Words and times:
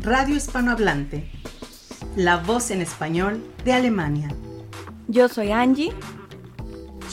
Radio 0.00 0.36
Hispanohablante, 0.36 1.28
la 2.14 2.36
voz 2.36 2.70
en 2.70 2.80
español 2.80 3.44
de 3.64 3.72
Alemania. 3.72 4.28
Yo 5.08 5.28
soy 5.28 5.50
Angie. 5.50 5.92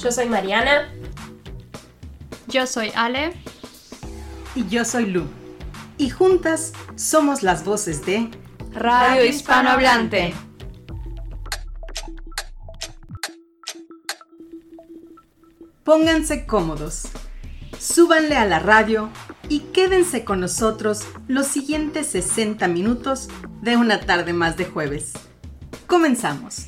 Yo 0.04 0.12
soy 0.12 0.30
Mariana. 0.30 0.94
Yo 2.48 2.68
soy 2.68 2.92
Ale. 2.96 3.34
Y 4.54 4.68
yo 4.68 4.86
soy 4.86 5.08
Lu. 5.08 5.24
Y 5.98 6.12
juntas 6.12 6.74
somos 6.96 7.42
las 7.42 7.66
voces 7.66 8.06
de 8.06 8.30
Radio 8.72 9.26
Hispanohablante. 9.26 10.36
Pónganse 15.84 16.46
cómodos, 16.46 17.08
súbanle 17.80 18.36
a 18.38 18.46
la 18.46 18.60
radio 18.60 19.10
y 19.50 19.60
quédense 19.72 20.26
con 20.26 20.40
nosotros 20.40 21.08
los 21.28 21.48
siguientes 21.48 22.08
60 22.08 22.68
minutos 22.68 23.30
de 23.62 23.78
una 23.78 24.00
tarde 24.02 24.34
más 24.34 24.58
de 24.58 24.66
jueves. 24.66 25.14
Comenzamos. 25.88 26.68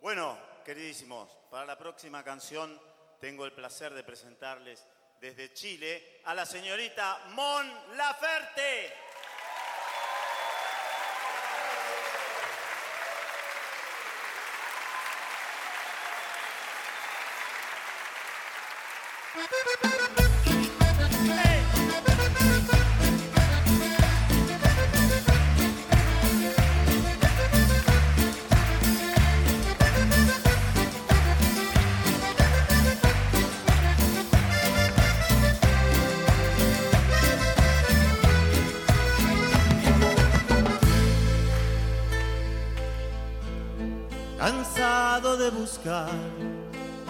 Bueno, 0.00 0.38
queridísimos, 0.64 1.28
para 1.50 1.66
la 1.66 1.76
próxima 1.76 2.24
canción 2.24 2.80
tengo 3.20 3.44
el 3.44 3.52
placer 3.52 3.92
de 3.92 4.02
presentarles 4.02 4.86
desde 5.20 5.52
Chile 5.52 6.20
a 6.24 6.34
la 6.34 6.46
señorita 6.46 7.18
Mon 7.34 7.96
Laferte. 7.96 9.08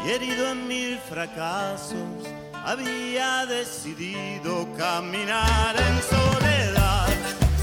Y 0.05 0.11
herido 0.11 0.51
en 0.51 0.67
mil 0.67 0.99
fracasos, 1.09 1.95
había 2.65 3.47
decidido 3.47 4.67
caminar 4.77 5.77
en 5.77 6.03
soledad, 6.03 7.09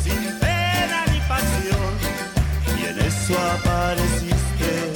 sin 0.02 0.40
pena 0.40 1.06
ni 1.12 1.20
pasión, 1.28 1.94
y 2.80 2.86
en 2.86 3.00
eso 3.00 3.36
apareciste, 3.58 4.94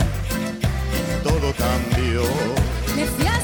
todo 1.22 1.54
cambió. 1.58 2.24
Me 2.96 3.06
fui 3.06 3.28
a 3.28 3.40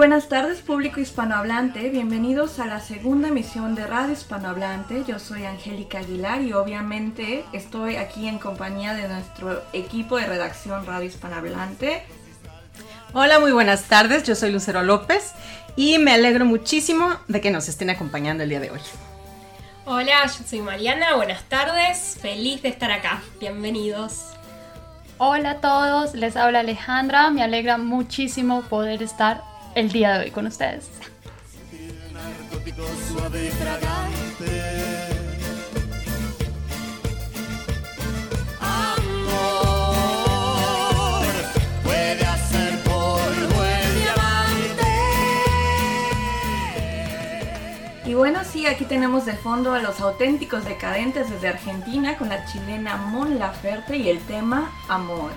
buenas 0.00 0.30
tardes, 0.30 0.62
público 0.62 0.98
hispanohablante. 0.98 1.90
Bienvenidos 1.90 2.58
a 2.58 2.64
la 2.64 2.80
segunda 2.80 3.28
emisión 3.28 3.74
de 3.74 3.86
Radio 3.86 4.14
Hispanohablante. 4.14 5.04
Yo 5.06 5.18
soy 5.18 5.44
Angélica 5.44 5.98
Aguilar 5.98 6.40
y 6.40 6.54
obviamente 6.54 7.44
estoy 7.52 7.96
aquí 7.96 8.26
en 8.26 8.38
compañía 8.38 8.94
de 8.94 9.06
nuestro 9.08 9.62
equipo 9.74 10.16
de 10.16 10.24
redacción 10.24 10.86
Radio 10.86 11.06
Hispanohablante. 11.06 12.02
Hola, 13.12 13.40
muy 13.40 13.52
buenas 13.52 13.88
tardes. 13.88 14.22
Yo 14.22 14.34
soy 14.34 14.50
Lucero 14.52 14.82
López 14.82 15.34
y 15.76 15.98
me 15.98 16.14
alegro 16.14 16.46
muchísimo 16.46 17.18
de 17.28 17.42
que 17.42 17.50
nos 17.50 17.68
estén 17.68 17.90
acompañando 17.90 18.42
el 18.42 18.48
día 18.48 18.60
de 18.60 18.70
hoy. 18.70 18.80
Hola, 19.84 20.24
yo 20.24 20.44
soy 20.48 20.62
Mariana. 20.62 21.14
Buenas 21.16 21.42
tardes. 21.42 22.16
Feliz 22.22 22.62
de 22.62 22.70
estar 22.70 22.90
acá. 22.90 23.20
Bienvenidos. 23.38 24.30
Hola 25.18 25.50
a 25.50 25.60
todos, 25.60 26.14
les 26.14 26.38
habla 26.38 26.60
Alejandra. 26.60 27.28
Me 27.28 27.42
alegra 27.42 27.76
muchísimo 27.76 28.62
poder 28.62 29.02
estar 29.02 29.49
el 29.74 29.90
día 29.92 30.18
de 30.18 30.24
hoy 30.24 30.30
con 30.30 30.46
ustedes. 30.46 30.88
Y 48.04 48.14
bueno, 48.14 48.40
sí, 48.44 48.66
aquí 48.66 48.84
tenemos 48.86 49.24
de 49.24 49.34
fondo 49.34 49.72
a 49.72 49.78
los 49.78 50.00
auténticos 50.00 50.64
decadentes 50.64 51.30
desde 51.30 51.46
Argentina 51.46 52.18
con 52.18 52.28
la 52.28 52.44
chilena 52.44 52.96
Mon 52.96 53.38
Laferte 53.38 53.96
y 53.96 54.08
el 54.08 54.18
tema 54.20 54.72
Amor. 54.88 55.30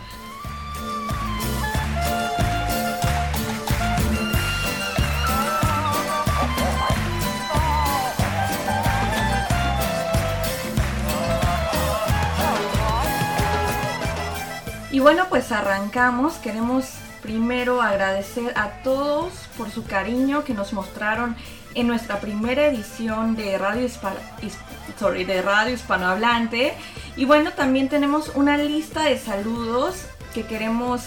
Y 14.93 14.99
bueno, 14.99 15.25
pues 15.29 15.51
arrancamos. 15.51 16.35
Queremos 16.35 16.85
primero 17.21 17.81
agradecer 17.81 18.53
a 18.55 18.81
todos 18.83 19.33
por 19.57 19.71
su 19.71 19.85
cariño 19.85 20.43
que 20.43 20.53
nos 20.53 20.71
mostraron 20.73 21.35
en 21.73 21.87
nuestra 21.87 22.19
primera 22.19 22.67
edición 22.67 23.35
de 23.35 23.57
Radio, 23.57 23.87
Hispa- 23.87 24.13
His- 24.41 24.57
sorry, 24.99 25.23
de 25.23 25.41
Radio 25.41 25.73
Hispanohablante. 25.73 26.73
Y 27.17 27.25
bueno, 27.25 27.53
también 27.53 27.89
tenemos 27.89 28.31
una 28.35 28.57
lista 28.57 29.05
de 29.05 29.17
saludos 29.17 30.05
que 30.33 30.45
queremos 30.45 31.01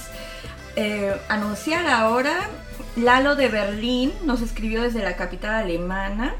eh, 0.75 1.15
anunciar 1.29 1.87
ahora. 1.87 2.35
Lalo 2.97 3.37
de 3.37 3.49
Berlín 3.49 4.13
nos 4.25 4.41
escribió 4.41 4.83
desde 4.83 5.05
la 5.05 5.15
capital 5.17 5.55
alemana. 5.55 6.35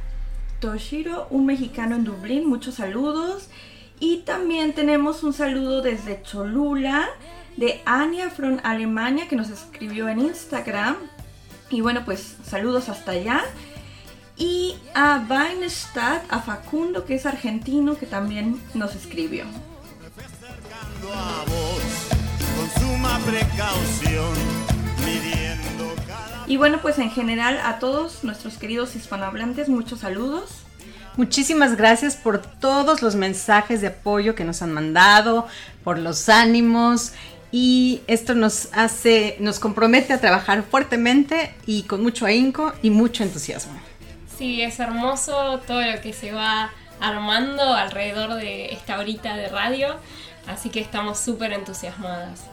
Toshiro, 0.59 1.29
un 1.31 1.47
mexicano 1.47 1.95
en 1.95 2.03
Dublín, 2.05 2.49
muchos 2.49 2.75
saludos. 2.77 3.49
Y 4.01 4.19
también 4.27 4.75
tenemos 4.75 5.23
un 5.23 5.33
saludo 5.33 5.81
desde 5.81 6.21
Cholula 6.23 7.09
de 7.57 7.81
Ania 7.85 8.31
from 8.31 8.59
Alemania 8.63 9.29
que 9.29 9.37
nos 9.37 9.51
escribió 9.51 10.09
en 10.09 10.21
Instagram. 10.21 10.97
Y 11.71 11.81
bueno, 11.81 12.05
pues 12.05 12.37
saludos 12.45 12.89
hasta 12.89 13.13
allá. 13.13 13.45
Y 14.37 14.77
a 14.95 15.25
Weinstadt, 15.29 16.23
a 16.31 16.41
Facundo, 16.41 17.07
que 17.07 17.15
es 17.15 17.25
argentino, 17.25 17.97
que 17.97 18.07
también 18.07 18.61
nos 18.75 18.95
escribió. 18.95 19.45
Y 26.47 26.57
bueno, 26.59 26.79
pues 26.83 26.99
en 26.99 27.11
general 27.11 27.59
a 27.65 27.79
todos 27.79 28.23
nuestros 28.25 28.59
queridos 28.59 28.95
hispanohablantes, 28.95 29.69
muchos 29.69 30.01
saludos. 30.01 30.63
Muchísimas 31.17 31.77
gracias 31.77 32.15
por 32.15 32.43
todos 32.43 33.01
los 33.01 33.15
mensajes 33.15 33.81
de 33.81 33.87
apoyo 33.87 34.35
que 34.35 34.45
nos 34.45 34.61
han 34.61 34.73
mandado, 34.73 35.47
por 35.83 35.99
los 35.99 36.29
ánimos 36.29 37.15
y 37.59 38.03
esto 38.07 38.35
nos 38.35 38.69
hace, 38.75 39.39
nos 39.41 39.59
compromete 39.59 40.13
a 40.13 40.21
trabajar 40.21 40.63
fuertemente 40.63 41.55
y 41.65 41.85
con 41.85 42.03
mucho 42.03 42.27
ahínco 42.27 42.75
y 42.83 42.91
mucho 42.91 43.23
entusiasmo. 43.25 43.73
Sí, 44.37 44.61
es 44.61 44.79
hermoso 44.79 45.59
todo 45.67 45.81
lo 45.81 45.99
que 46.03 46.13
se 46.13 46.33
va 46.33 46.71
armando 47.01 47.63
alrededor 47.63 48.35
de 48.35 48.75
esta 48.75 48.99
horita 48.99 49.35
de 49.37 49.49
radio. 49.49 49.97
Así 50.47 50.69
que 50.69 50.81
estamos 50.81 51.19
súper 51.19 51.55
entusiasmadas. 51.55 52.45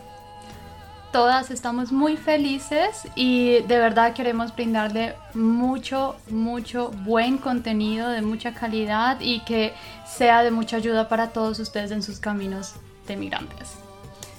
Todas 1.11 1.51
estamos 1.51 1.91
muy 1.91 2.15
felices 2.15 3.05
y 3.13 3.59
de 3.59 3.79
verdad 3.79 4.13
queremos 4.13 4.55
brindarle 4.55 5.15
mucho, 5.33 6.15
mucho 6.29 6.91
buen 7.03 7.39
contenido 7.39 8.07
de 8.07 8.21
mucha 8.21 8.53
calidad 8.53 9.17
y 9.19 9.41
que 9.41 9.73
sea 10.07 10.43
de 10.43 10.51
mucha 10.51 10.77
ayuda 10.77 11.09
para 11.09 11.31
todos 11.31 11.59
ustedes 11.59 11.91
en 11.91 12.03
sus 12.03 12.19
caminos 12.19 12.75
de 13.05 13.17
migrantes. 13.17 13.83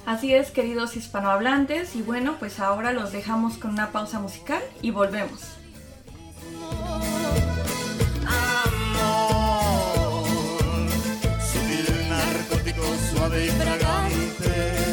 Así 0.07 0.35
es, 0.35 0.51
queridos 0.51 0.97
hispanohablantes, 0.97 1.97
y 1.97 2.03
bueno, 2.03 2.37
pues 2.39 2.61
ahora 2.61 2.93
los 2.93 3.11
dejamos 3.11 3.57
con 3.57 3.71
una 3.71 3.91
pausa 3.91 4.21
musical 4.21 4.63
y 4.83 4.91
volvemos. 4.91 5.41
Amor, 8.27 9.25
suave 13.11 13.47
y 13.47 13.49
fragante. 13.49 14.84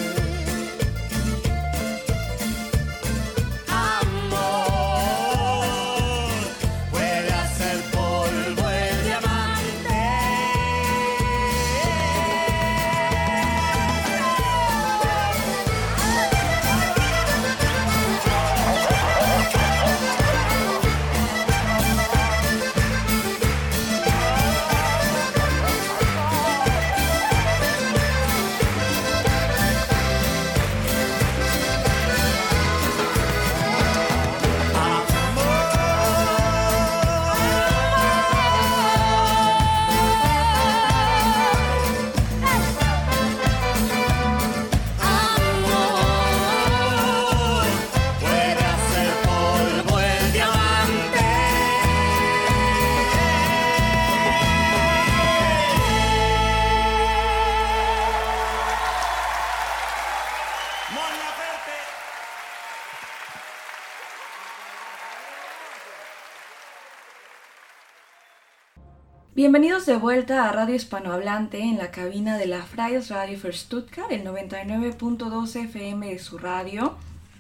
Bienvenidos 69.42 69.88
de 69.88 69.96
vuelta 69.96 70.48
a 70.48 70.52
Radio 70.52 70.76
Hispanohablante 70.76 71.62
en 71.62 71.80
la 71.80 71.90
cabina 71.90 72.38
de 72.38 72.46
la 72.46 72.62
Freies 72.62 73.10
Radio 73.10 73.40
für 73.40 73.52
Stuttgart, 73.52 74.12
el 74.12 74.24
99.2 74.24 75.56
FM 75.64 76.10
de 76.10 76.20
su 76.20 76.38
radio. 76.38 76.96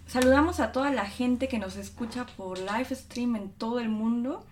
Saludamos 0.07 0.59
a 0.59 0.71
toda 0.71 0.89
la 0.89 1.06
gente 1.06 1.48
que 1.48 1.59
nos 1.59 1.75
escucha 1.75 2.25
por 2.25 2.57
live 2.57 2.88
stream 2.89 3.36
en 3.36 3.51
todo 3.51 3.80
el 3.80 3.89
mundo. 3.89 4.44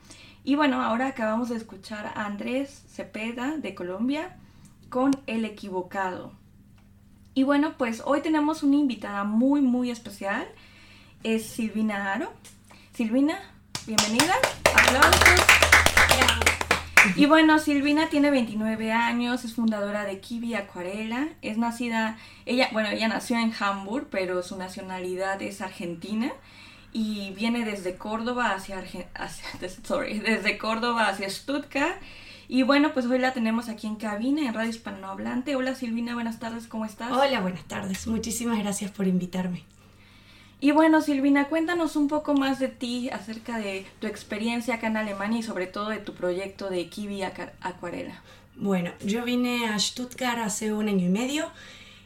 Y 0.44 0.54
bueno, 0.54 0.84
ahora 0.84 1.08
acabamos 1.08 1.50
de 1.50 1.56
escuchar 1.56 2.06
a 2.06 2.28
Andrés 2.28 2.84
Cepeda 2.88 3.58
de 3.58 3.74
Colombia 3.74 4.38
con 4.90 5.20
El 5.26 5.44
Equivocado. 5.44 6.34
Y 7.34 7.42
bueno, 7.42 7.80
pues 7.80 8.04
hoy 8.06 8.22
tenemos 8.22 8.62
una 8.62 8.76
invitada 8.76 9.24
muy, 9.24 9.62
muy 9.62 9.90
especial. 9.90 10.48
Es 11.24 11.48
Silvina 11.48 12.14
Aro. 12.14 12.32
Silvina, 12.94 13.40
bienvenida. 13.88 14.36
Aplausos. 14.72 16.49
Y 17.16 17.26
bueno, 17.26 17.60
Silvina 17.60 18.10
tiene 18.10 18.32
29 18.32 18.92
años, 18.92 19.46
es 19.46 19.54
fundadora 19.54 20.04
de 20.04 20.20
Kiwi 20.20 20.56
Acuarela, 20.56 21.30
es 21.42 21.58
nacida, 21.58 22.18
ella, 22.46 22.70
bueno, 22.72 22.90
ella 22.90 23.08
nació 23.08 23.38
en 23.38 23.54
Hamburg, 23.60 24.08
pero 24.10 24.44
su 24.44 24.58
nacionalidad 24.58 25.42
es 25.42 25.62
argentina 25.62 26.32
y 26.92 27.32
viene 27.32 27.66
desde 27.66 27.96
Córdoba 27.96 28.54
hacia, 28.54 28.80
hacia 29.14 29.46
sorry, 29.84 30.20
desde 30.20 30.58
Córdoba 30.58 31.08
hacia 31.08 31.30
Stuttgart. 31.30 32.02
Y 32.48 32.64
bueno, 32.64 32.94
pues 32.94 33.06
hoy 33.06 33.20
la 33.20 33.32
tenemos 33.32 33.70
aquí 33.70 33.86
en 33.86 33.96
cabina, 33.96 34.42
en 34.42 34.54
Radio 34.56 34.72
Hispanohablante. 34.72 35.56
Hola 35.56 35.76
Silvina, 35.76 36.16
buenas 36.16 36.40
tardes, 36.40 36.68
¿cómo 36.68 36.86
estás? 36.86 37.12
Hola, 37.12 37.42
buenas 37.42 37.64
tardes. 37.66 38.08
Muchísimas 38.08 38.58
gracias 38.58 38.90
por 38.90 39.06
invitarme. 39.06 39.64
Y 40.62 40.72
bueno, 40.72 41.02
Silvina, 41.02 41.48
cuéntanos 41.48 41.96
un 41.96 42.10
poco 42.10 42.34
más 42.34 42.60
de 42.60 42.68
ti, 42.68 43.10
acerca 43.10 43.58
de 43.58 43.86
tu 44.00 44.08
experiencia 44.08 44.76
acá 44.76 44.88
en 44.88 44.98
Alemania 44.98 45.40
y 45.40 45.44
sobre 45.44 45.68
todo 45.68 45.90
de 45.90 46.00
tu 46.00 46.14
proyecto 46.14 46.70
de 46.70 46.88
Kiwi 46.88 47.24
Acuarela. 47.24 48.22
Bueno, 48.58 48.92
yo 49.06 49.24
vine 49.24 49.68
a 49.68 49.80
Stuttgart 49.80 50.40
hace 50.40 50.74
un 50.74 50.90
año 50.90 51.06
y 51.06 51.10
medio 51.10 51.50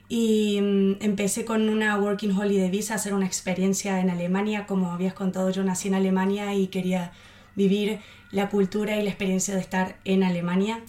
y 0.08 0.60
mm, 0.62 0.98
empecé 1.02 1.46
con 1.46 1.68
una 1.68 1.98
Working 1.98 2.38
Holiday 2.38 2.70
Visa 2.70 2.94
a 2.94 2.98
hacer 2.98 3.16
una 3.16 3.26
experiencia 3.26 4.00
en 4.00 4.12
Alemania. 4.12 4.68
Como 4.68 4.92
habías 4.92 5.16
contado, 5.16 5.50
yo 5.50 5.64
nací 5.64 5.88
en 5.88 5.96
Alemania 5.96 6.54
y 6.54 6.68
quería 6.68 7.12
vivir 7.56 8.02
la 8.30 8.50
cultura 8.50 8.98
y 8.98 9.04
la 9.04 9.10
experiencia 9.10 9.56
de 9.56 9.62
estar 9.62 9.98
en 10.06 10.22
Alemania. 10.22 10.82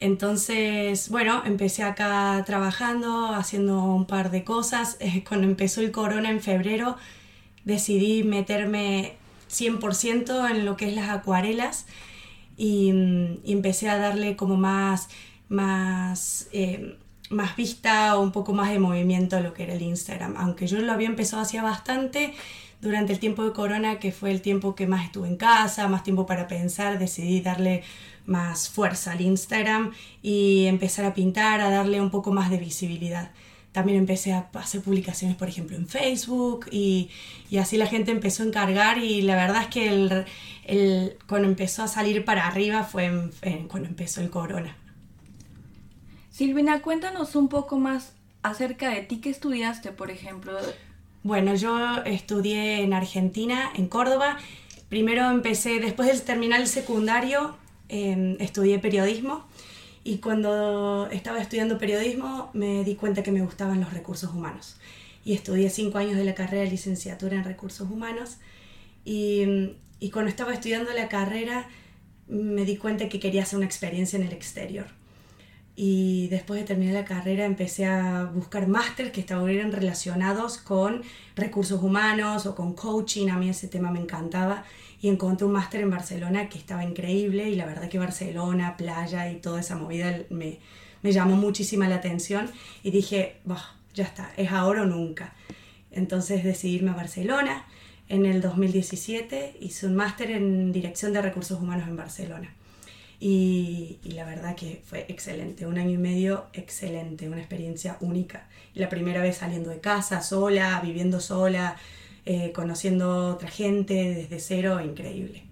Entonces, 0.00 1.08
bueno, 1.08 1.42
empecé 1.44 1.82
acá 1.82 2.42
trabajando, 2.46 3.34
haciendo 3.34 3.82
un 3.82 4.06
par 4.06 4.30
de 4.30 4.44
cosas. 4.44 4.96
Eh, 5.00 5.24
Cuando 5.26 5.46
empezó 5.46 5.80
el 5.80 5.90
corona 5.90 6.30
en 6.30 6.40
febrero, 6.40 6.96
decidí 7.64 8.22
meterme 8.22 9.16
100% 9.48 10.48
en 10.50 10.64
lo 10.64 10.76
que 10.76 10.88
es 10.88 10.94
las 10.94 11.10
acuarelas 11.10 11.86
y, 12.56 12.92
mm, 12.92 13.38
empecé 13.46 13.88
a 13.88 13.98
darle 13.98 14.36
como 14.36 14.56
más, 14.56 15.08
más, 15.48 16.48
eh, 16.52 16.96
más 17.30 17.56
vista 17.56 18.16
o 18.16 18.22
un 18.22 18.32
poco 18.32 18.52
más 18.54 18.70
de 18.70 18.78
movimiento 18.78 19.36
a 19.36 19.40
lo 19.40 19.52
que 19.54 19.64
era 19.64 19.74
el 19.74 19.82
Instagram. 19.82 20.34
Aunque 20.36 20.66
yo 20.66 20.78
lo 20.80 20.92
había 20.92 21.08
empezado 21.08 21.42
hacía 21.42 21.62
bastante, 21.62 22.34
durante 22.80 23.12
el 23.12 23.18
tiempo 23.18 23.44
de 23.44 23.52
corona, 23.52 23.98
que 23.98 24.12
fue 24.12 24.30
el 24.30 24.40
tiempo 24.40 24.74
que 24.74 24.86
más 24.86 25.04
estuve 25.04 25.28
en 25.28 25.36
casa, 25.36 25.88
más 25.88 26.04
tiempo 26.04 26.26
para 26.26 26.46
pensar, 26.46 26.98
decidí 26.98 27.40
darle 27.40 27.82
más 28.28 28.68
fuerza 28.68 29.12
al 29.12 29.20
Instagram 29.22 29.92
y 30.22 30.66
empezar 30.66 31.04
a 31.04 31.14
pintar, 31.14 31.60
a 31.60 31.70
darle 31.70 32.00
un 32.00 32.10
poco 32.10 32.30
más 32.32 32.50
de 32.50 32.58
visibilidad. 32.58 33.30
También 33.72 33.98
empecé 33.98 34.32
a 34.32 34.48
hacer 34.54 34.80
publicaciones, 34.82 35.36
por 35.36 35.48
ejemplo, 35.48 35.76
en 35.76 35.86
Facebook 35.88 36.66
y, 36.70 37.10
y 37.50 37.58
así 37.58 37.76
la 37.76 37.86
gente 37.86 38.10
empezó 38.10 38.42
a 38.42 38.46
encargar 38.46 38.98
y 38.98 39.22
la 39.22 39.34
verdad 39.36 39.62
es 39.62 39.68
que 39.68 39.88
el, 39.88 40.24
el- 40.64 41.16
cuando 41.28 41.48
empezó 41.48 41.82
a 41.82 41.88
salir 41.88 42.24
para 42.24 42.46
arriba 42.46 42.84
fue 42.84 43.04
en- 43.06 43.30
en- 43.42 43.68
cuando 43.68 43.88
empezó 43.88 44.20
el 44.20 44.30
corona. 44.30 44.76
Silvina, 46.30 46.80
cuéntanos 46.82 47.34
un 47.36 47.48
poco 47.48 47.78
más 47.78 48.12
acerca 48.42 48.90
de 48.90 49.02
ti. 49.02 49.18
¿Qué 49.20 49.30
estudiaste, 49.30 49.92
por 49.92 50.10
ejemplo? 50.10 50.52
Bueno, 51.22 51.54
yo 51.54 52.02
estudié 52.04 52.82
en 52.82 52.92
Argentina, 52.92 53.70
en 53.74 53.86
Córdoba. 53.88 54.38
Primero 54.88 55.28
empecé, 55.30 55.80
después 55.80 56.08
de 56.08 56.18
terminar 56.20 56.60
el 56.60 56.68
secundario, 56.68 57.56
eh, 57.88 58.36
estudié 58.40 58.78
periodismo 58.78 59.46
y 60.04 60.18
cuando 60.18 61.08
estaba 61.10 61.38
estudiando 61.40 61.78
periodismo 61.78 62.50
me 62.54 62.84
di 62.84 62.94
cuenta 62.94 63.22
que 63.22 63.32
me 63.32 63.42
gustaban 63.42 63.80
los 63.80 63.92
recursos 63.92 64.32
humanos. 64.32 64.76
Y 65.24 65.34
estudié 65.34 65.68
cinco 65.68 65.98
años 65.98 66.16
de 66.16 66.24
la 66.24 66.34
carrera 66.34 66.64
de 66.64 66.70
licenciatura 66.70 67.36
en 67.36 67.44
recursos 67.44 67.90
humanos 67.90 68.38
y, 69.04 69.74
y 70.00 70.10
cuando 70.10 70.30
estaba 70.30 70.54
estudiando 70.54 70.92
la 70.92 71.08
carrera 71.08 71.68
me 72.28 72.64
di 72.64 72.76
cuenta 72.76 73.08
que 73.08 73.20
quería 73.20 73.42
hacer 73.42 73.56
una 73.56 73.66
experiencia 73.66 74.18
en 74.18 74.26
el 74.26 74.32
exterior. 74.32 74.86
Y 75.80 76.26
después 76.28 76.58
de 76.58 76.66
terminar 76.66 76.94
la 76.94 77.04
carrera 77.04 77.44
empecé 77.44 77.86
a 77.86 78.24
buscar 78.24 78.66
másteres 78.66 79.12
que 79.12 79.20
estuvieran 79.20 79.70
relacionados 79.70 80.58
con 80.58 81.02
recursos 81.36 81.80
humanos 81.82 82.46
o 82.46 82.54
con 82.56 82.74
coaching, 82.74 83.28
a 83.28 83.36
mí 83.36 83.48
ese 83.48 83.68
tema 83.68 83.90
me 83.92 84.00
encantaba 84.00 84.64
y 85.00 85.08
encontré 85.08 85.46
un 85.46 85.52
máster 85.52 85.80
en 85.80 85.90
Barcelona 85.90 86.48
que 86.48 86.58
estaba 86.58 86.84
increíble 86.84 87.48
y 87.48 87.54
la 87.54 87.66
verdad 87.66 87.88
que 87.88 87.98
Barcelona, 87.98 88.76
playa 88.76 89.30
y 89.30 89.36
toda 89.36 89.60
esa 89.60 89.76
movida 89.76 90.16
me, 90.30 90.58
me 91.02 91.12
llamó 91.12 91.36
muchísima 91.36 91.88
la 91.88 91.96
atención 91.96 92.50
y 92.82 92.90
dije, 92.90 93.36
"Bah, 93.44 93.76
ya 93.98 94.04
está, 94.04 94.30
es 94.36 94.52
ahora 94.52 94.82
o 94.82 94.86
nunca. 94.86 95.34
Entonces 95.90 96.44
decidí 96.44 96.76
irme 96.76 96.92
a 96.92 96.94
Barcelona. 96.94 97.66
En 98.08 98.24
el 98.26 98.40
2017 98.40 99.56
hice 99.60 99.86
un 99.86 99.96
máster 99.96 100.30
en 100.30 100.72
Dirección 100.72 101.12
de 101.12 101.20
Recursos 101.20 101.60
Humanos 101.60 101.88
en 101.88 101.96
Barcelona. 101.96 102.54
Y 103.20 103.98
la 104.04 104.24
verdad 104.24 104.54
que 104.54 104.80
fue 104.84 105.04
excelente, 105.08 105.66
un 105.66 105.76
año 105.76 105.90
y 105.90 105.98
medio 105.98 106.46
excelente, 106.52 107.28
una 107.28 107.38
experiencia 107.38 107.96
única. 108.00 108.46
La 108.74 108.88
primera 108.88 109.20
vez 109.20 109.38
saliendo 109.38 109.70
de 109.70 109.80
casa, 109.80 110.20
sola, 110.22 110.80
viviendo 110.84 111.20
sola, 111.20 111.76
eh, 112.30 112.52
conociendo 112.52 113.28
otra 113.28 113.48
gente 113.48 113.94
desde 113.94 114.38
cero, 114.38 114.82
increíble. 114.82 115.44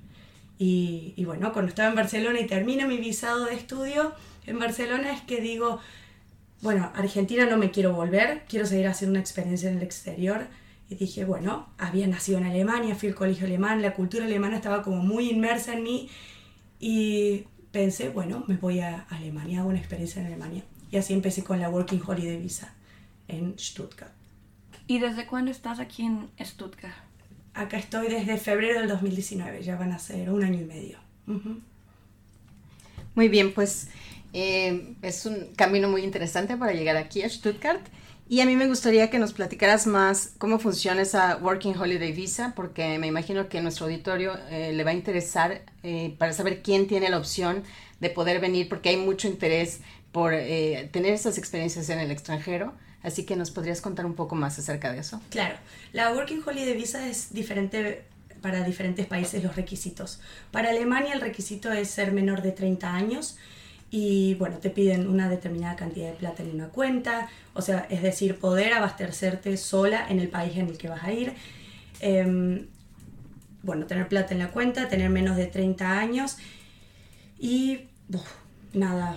Y, 0.58 1.14
y 1.16 1.24
bueno, 1.24 1.54
cuando 1.54 1.70
estaba 1.70 1.88
en 1.88 1.94
Barcelona 1.94 2.38
y 2.38 2.46
termino 2.46 2.86
mi 2.86 2.98
visado 2.98 3.46
de 3.46 3.54
estudio 3.54 4.12
en 4.46 4.58
Barcelona 4.58 5.10
es 5.14 5.22
que 5.22 5.40
digo, 5.40 5.80
bueno, 6.60 6.92
Argentina 6.94 7.46
no 7.46 7.56
me 7.56 7.70
quiero 7.70 7.94
volver, 7.94 8.44
quiero 8.46 8.66
seguir 8.66 8.88
haciendo 8.88 9.12
una 9.12 9.20
experiencia 9.20 9.70
en 9.70 9.78
el 9.78 9.82
exterior. 9.82 10.48
Y 10.90 10.96
dije, 10.96 11.24
bueno, 11.24 11.66
había 11.78 12.06
nacido 12.08 12.36
en 12.36 12.44
Alemania, 12.44 12.94
fui 12.94 13.08
al 13.08 13.14
colegio 13.14 13.46
alemán, 13.46 13.80
la 13.80 13.94
cultura 13.94 14.26
alemana 14.26 14.56
estaba 14.56 14.82
como 14.82 14.98
muy 14.98 15.30
inmersa 15.30 15.72
en 15.72 15.82
mí 15.82 16.10
y 16.78 17.44
pensé, 17.72 18.10
bueno, 18.10 18.44
me 18.48 18.58
voy 18.58 18.80
a 18.80 19.06
Alemania, 19.08 19.60
hago 19.60 19.70
una 19.70 19.78
experiencia 19.78 20.20
en 20.20 20.26
Alemania. 20.26 20.62
Y 20.90 20.98
así 20.98 21.14
empecé 21.14 21.42
con 21.42 21.58
la 21.58 21.70
Working 21.70 22.02
Holiday 22.06 22.36
Visa. 22.36 22.74
en 23.28 23.58
Stuttgart. 23.58 24.15
¿Y 24.86 24.98
desde 24.98 25.26
cuándo 25.26 25.50
estás 25.50 25.80
aquí 25.80 26.04
en 26.04 26.30
Stuttgart? 26.40 26.94
Acá 27.54 27.78
estoy 27.78 28.08
desde 28.08 28.36
febrero 28.36 28.80
del 28.80 28.88
2019, 28.88 29.62
ya 29.62 29.76
van 29.76 29.92
a 29.92 29.98
ser 29.98 30.30
un 30.30 30.44
año 30.44 30.60
y 30.60 30.64
medio. 30.64 30.98
Ujú. 31.26 31.60
Muy 33.14 33.28
bien, 33.28 33.54
pues 33.54 33.88
eh, 34.32 34.94
es 35.02 35.24
un 35.26 35.54
camino 35.56 35.88
muy 35.88 36.02
interesante 36.02 36.56
para 36.56 36.72
llegar 36.72 36.96
aquí 36.96 37.22
a 37.22 37.28
Stuttgart. 37.28 37.80
Y 38.28 38.40
a 38.40 38.46
mí 38.46 38.56
me 38.56 38.66
gustaría 38.66 39.08
que 39.08 39.20
nos 39.20 39.32
platicaras 39.32 39.86
más 39.86 40.34
cómo 40.38 40.58
funciona 40.58 41.02
esa 41.02 41.36
Working 41.36 41.76
Holiday 41.78 42.12
Visa, 42.12 42.54
porque 42.56 42.98
me 42.98 43.06
imagino 43.06 43.48
que 43.48 43.58
a 43.58 43.62
nuestro 43.62 43.86
auditorio 43.86 44.36
eh, 44.50 44.72
le 44.72 44.82
va 44.82 44.90
a 44.90 44.94
interesar 44.94 45.62
eh, 45.84 46.14
para 46.18 46.32
saber 46.32 46.60
quién 46.60 46.88
tiene 46.88 47.08
la 47.08 47.18
opción 47.18 47.62
de 48.00 48.10
poder 48.10 48.40
venir, 48.40 48.68
porque 48.68 48.88
hay 48.88 48.96
mucho 48.96 49.28
interés 49.28 49.80
por 50.10 50.34
eh, 50.34 50.88
tener 50.92 51.14
esas 51.14 51.38
experiencias 51.38 51.88
en 51.88 52.00
el 52.00 52.10
extranjero. 52.10 52.74
Así 53.06 53.24
que 53.24 53.36
nos 53.36 53.52
podrías 53.52 53.80
contar 53.80 54.04
un 54.04 54.14
poco 54.14 54.34
más 54.34 54.58
acerca 54.58 54.92
de 54.92 54.98
eso. 54.98 55.20
Claro, 55.30 55.54
la 55.92 56.12
Working 56.12 56.42
Holiday 56.44 56.74
Visa 56.74 57.06
es 57.08 57.32
diferente 57.32 58.04
para 58.42 58.64
diferentes 58.64 59.06
países 59.06 59.44
los 59.44 59.54
requisitos. 59.54 60.20
Para 60.50 60.70
Alemania 60.70 61.14
el 61.14 61.20
requisito 61.20 61.70
es 61.70 61.88
ser 61.88 62.10
menor 62.10 62.42
de 62.42 62.50
30 62.50 62.92
años 62.92 63.38
y 63.92 64.34
bueno, 64.34 64.58
te 64.58 64.70
piden 64.70 65.08
una 65.08 65.28
determinada 65.28 65.76
cantidad 65.76 66.10
de 66.10 66.16
plata 66.16 66.42
en 66.42 66.50
una 66.50 66.68
cuenta, 66.68 67.28
o 67.54 67.62
sea, 67.62 67.86
es 67.88 68.02
decir, 68.02 68.40
poder 68.40 68.74
abastecerte 68.74 69.56
sola 69.56 70.04
en 70.08 70.18
el 70.18 70.28
país 70.28 70.56
en 70.56 70.66
el 70.66 70.76
que 70.76 70.88
vas 70.88 71.04
a 71.04 71.12
ir. 71.12 71.32
Em, 72.00 72.66
bueno, 73.62 73.86
tener 73.86 74.08
plata 74.08 74.34
en 74.34 74.40
la 74.40 74.50
cuenta, 74.50 74.88
tener 74.88 75.10
menos 75.10 75.36
de 75.36 75.46
30 75.46 75.98
años 75.98 76.38
y 77.38 77.86
uf, 78.12 78.32
nada. 78.72 79.16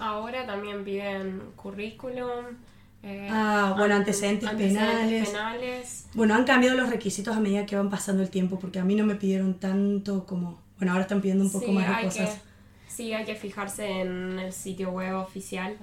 Ahora 0.00 0.44
también 0.46 0.84
piden 0.84 1.52
currículum. 1.54 2.56
Eh, 3.04 3.28
Ah, 3.30 3.74
bueno, 3.76 3.94
antecedentes 3.94 4.48
penales. 4.50 5.28
penales. 5.28 6.06
Bueno, 6.14 6.34
han 6.34 6.44
cambiado 6.44 6.76
los 6.76 6.88
requisitos 6.90 7.36
a 7.36 7.40
medida 7.40 7.66
que 7.66 7.76
van 7.76 7.90
pasando 7.90 8.22
el 8.22 8.30
tiempo, 8.30 8.58
porque 8.58 8.78
a 8.78 8.84
mí 8.84 8.94
no 8.94 9.04
me 9.04 9.14
pidieron 9.14 9.54
tanto 9.54 10.24
como... 10.26 10.60
Bueno, 10.78 10.92
ahora 10.92 11.02
están 11.02 11.20
pidiendo 11.20 11.44
un 11.44 11.52
poco 11.52 11.66
Sí, 11.66 11.72
más 11.72 11.96
de 11.98 12.04
cosas. 12.04 12.30
que, 12.30 12.36
sí, 12.92 13.12
hay 13.12 13.24
que 13.24 13.34
fijarse 13.34 13.86
en 14.00 14.38
el 14.38 14.52
sitio 14.52 14.90
web 14.90 15.14
oficial. 15.16 15.76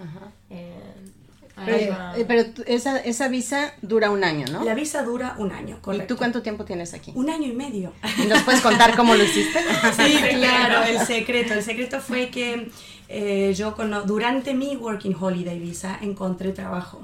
Ahí 1.58 1.84
Eh, 1.86 1.90
va- 1.92 2.18
eh, 2.18 2.26
pero 2.28 2.44
esa, 2.66 2.98
esa 3.00 3.28
visa 3.28 3.74
dura 3.82 4.10
un 4.10 4.24
año, 4.24 4.46
¿no? 4.52 4.64
La 4.64 4.74
visa 4.74 5.04
dura 5.04 5.36
un 5.38 5.52
año, 5.52 5.76
¿Y 5.78 5.82
correcto. 5.82 6.08
tú 6.08 6.18
cuánto 6.18 6.42
tiempo 6.42 6.64
tienes 6.66 6.94
aquí? 6.94 7.12
Un 7.14 7.30
año 7.30 7.46
y 7.48 7.54
medio. 7.54 7.92
¿Y 8.24 8.26
¿Nos 8.28 8.42
puedes 8.44 8.62
contar 8.62 8.96
cómo 8.96 9.16
lo 9.16 9.24
hiciste? 9.24 9.60
Sí, 9.96 10.16
claro, 10.40 10.84
el 10.84 11.06
secreto. 11.06 11.54
El 11.54 11.62
secreto 11.64 12.00
fue 12.00 12.30
que 12.30 12.72
eh, 13.12 13.54
yo 13.54 13.76
cono- 13.76 14.04
durante 14.04 14.54
mi 14.54 14.76
Working 14.76 15.16
Holiday 15.20 15.60
Visa 15.60 15.98
encontré 16.02 16.52
trabajo. 16.52 17.02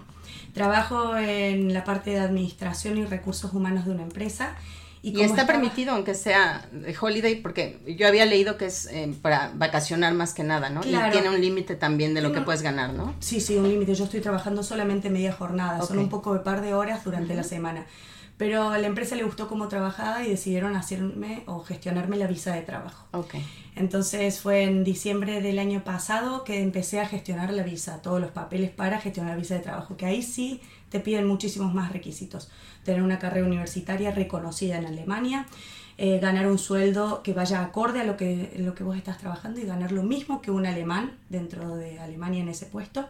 Trabajo 0.54 1.16
en 1.18 1.74
la 1.74 1.84
parte 1.84 2.12
de 2.12 2.20
administración 2.20 2.98
y 2.98 3.06
recursos 3.06 3.54
humanos 3.54 3.86
de 3.86 3.92
una 3.92 4.04
empresa. 4.04 4.56
Y, 5.04 5.12
como 5.14 5.24
está 5.26 5.42
estaba- 5.42 5.60
permitido, 5.60 5.94
aunque 5.94 6.16
sea 6.16 6.68
holiday, 7.00 7.36
porque 7.42 7.80
yo 7.98 8.08
había 8.08 8.26
leído 8.26 8.58
que 8.58 8.66
es 8.66 8.88
eh, 8.88 9.14
para 9.22 9.52
vacacionar 9.54 10.14
más 10.16 10.34
que 10.34 10.44
nada, 10.44 10.70
¿no? 10.72 10.82
Claro. 10.82 11.10
Y 11.10 11.12
tiene 11.12 11.30
un 11.34 11.40
límite 11.40 11.76
también 11.76 12.14
de 12.16 12.22
lo 12.22 12.32
que 12.34 12.42
puedes 12.42 12.64
ganar, 12.64 12.94
¿no? 12.94 13.14
Sí, 13.20 13.40
sí, 13.40 13.56
un 13.58 13.70
límite. 13.70 13.94
Yo 13.94 14.06
estoy 14.06 14.22
trabajando 14.22 14.64
solamente 14.64 15.10
media 15.12 15.32
jornada, 15.32 15.84
son 15.86 15.98
Ok. 16.00 16.04
un 16.06 16.10
poco 16.10 16.34
de 16.34 16.40
par 16.40 16.62
de 16.62 16.74
horas 16.74 17.04
durante 17.04 17.36
la 17.36 17.44
semana. 17.44 17.86
Pero 18.38 18.70
a 18.70 18.78
la 18.78 18.88
empresa 18.88 19.16
le 19.16 19.24
gustó 19.24 19.48
cómo 19.48 19.68
trabajaba 19.68 20.24
y 20.24 20.30
decidieron 20.30 20.76
hacerme 20.76 21.42
o 21.48 21.64
gestionarme 21.64 22.18
la 22.18 22.28
visa 22.28 22.54
de 22.54 22.62
trabajo. 22.62 23.08
Ok. 23.12 23.36
Entonces 23.76 24.40
fue 24.40 24.64
en 24.64 24.84
diciembre 24.84 25.42
del 25.42 25.58
año 25.60 25.84
pasado 25.84 26.44
que 26.44 26.62
empecé 26.62 27.00
a 27.00 27.08
gestionar 27.08 27.52
la 27.52 27.64
visa, 27.64 28.02
todos 28.02 28.22
los 28.22 28.32
papeles 28.32 28.70
para 28.70 29.00
gestionar 29.00 29.34
la 29.34 29.38
visa 29.38 29.56
de 29.56 29.62
trabajo, 29.62 29.98
que 29.98 30.06
ahí 30.06 30.22
sí 30.22 30.62
te 30.90 31.00
piden 31.00 31.28
muchísimos 31.28 31.74
más 31.74 31.92
requisitos. 31.92 32.50
Tener 32.84 33.02
una 33.02 33.20
carrera 33.20 33.46
universitaria 33.46 34.12
reconocida 34.12 34.78
en 34.78 34.86
Alemania, 34.86 35.48
eh, 35.98 36.20
ganar 36.20 36.48
un 36.48 36.60
sueldo 36.60 37.24
que 37.24 37.34
vaya 37.34 37.62
acorde 37.62 38.02
a 38.02 38.04
lo 38.04 38.18
que, 38.18 38.54
lo 38.58 38.76
que 38.76 38.84
vos 38.84 38.96
estás 38.96 39.18
trabajando 39.18 39.60
y 39.60 39.66
ganar 39.66 39.92
lo 39.92 40.04
mismo 40.04 40.42
que 40.42 40.52
un 40.52 40.68
alemán 40.68 41.18
dentro 41.30 41.76
de 41.76 42.00
Alemania 42.00 42.42
en 42.42 42.50
ese 42.50 42.68
puesto. 42.68 43.08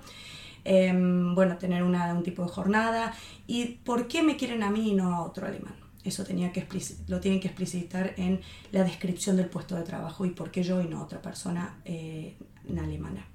Em, 0.70 1.34
bueno, 1.34 1.58
tener 1.58 1.82
una- 1.84 2.14
un 2.14 2.24
tipo 2.24 2.44
de 2.44 2.50
jornada. 2.50 3.14
¿Y 3.48 3.66
por 3.86 4.08
qué 4.10 4.22
me 4.22 4.36
quieren 4.36 4.64
a 4.64 4.70
mí 4.70 4.92
y 4.92 4.94
no 4.94 5.16
a 5.16 5.22
otro 5.24 5.48
alemán? 5.48 5.76
Eso 6.04 6.24
tenía 6.26 6.52
que 6.52 6.66
lo 7.08 7.20
tienen 7.20 7.40
que 7.40 7.48
explicitar 7.48 8.14
en 8.18 8.42
la 8.72 8.84
descripción 8.84 9.38
del 9.38 9.48
puesto 9.48 9.76
de 9.76 9.84
trabajo 9.84 10.26
y 10.26 10.30
por 10.32 10.52
qué 10.52 10.64
yo 10.64 10.82
y 10.82 10.88
no 10.88 11.02
otra 11.02 11.22
persona 11.22 11.78
eh, 11.86 12.36
alemana. 12.78 13.26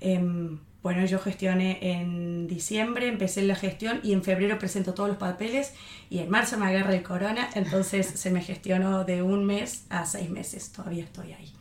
Em, 0.00 0.58
bueno, 0.82 1.04
yo 1.04 1.18
gestioné 1.18 1.78
en 1.82 2.46
diciembre, 2.46 3.08
empecé 3.08 3.42
la 3.42 3.54
gestión 3.56 4.00
y 4.02 4.12
en 4.12 4.22
febrero 4.22 4.58
presento 4.58 4.94
todos 4.94 5.08
los 5.08 5.18
papeles 5.18 5.74
y 6.10 6.18
en 6.18 6.30
marzo 6.30 6.58
me 6.58 6.66
agarra 6.66 6.94
el 6.94 7.02
corona, 7.02 7.48
entonces 7.54 8.06
se 8.06 8.30
me 8.30 8.40
gestionó 8.40 9.04
de 9.04 9.22
un 9.22 9.44
mes 9.44 9.84
a 9.90 10.06
seis 10.06 10.30
meses, 10.30 10.70
todavía 10.72 11.04
estoy 11.04 11.32
ahí. 11.32 11.52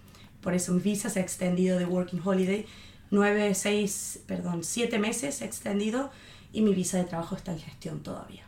Por 0.42 0.54
eso 0.54 0.74
mi 0.74 0.80
visa 0.82 1.10
se 1.10 1.20
ha 1.20 1.24
extendido 1.24 1.80
de 1.80 1.86
Working 1.86 2.22
Holiday, 2.24 2.66
nueve, 3.12 3.54
seis, 3.56 4.20
perdón, 4.28 4.64
siete 4.64 5.00
meses 5.00 5.42
extendido 5.42 6.12
y 6.52 6.62
mi 6.62 6.74
visa 6.74 6.98
de 6.98 7.04
trabajo 7.04 7.36
está 7.36 7.52
en 7.52 7.60
gestión 7.60 8.00
todavía. 8.02 8.44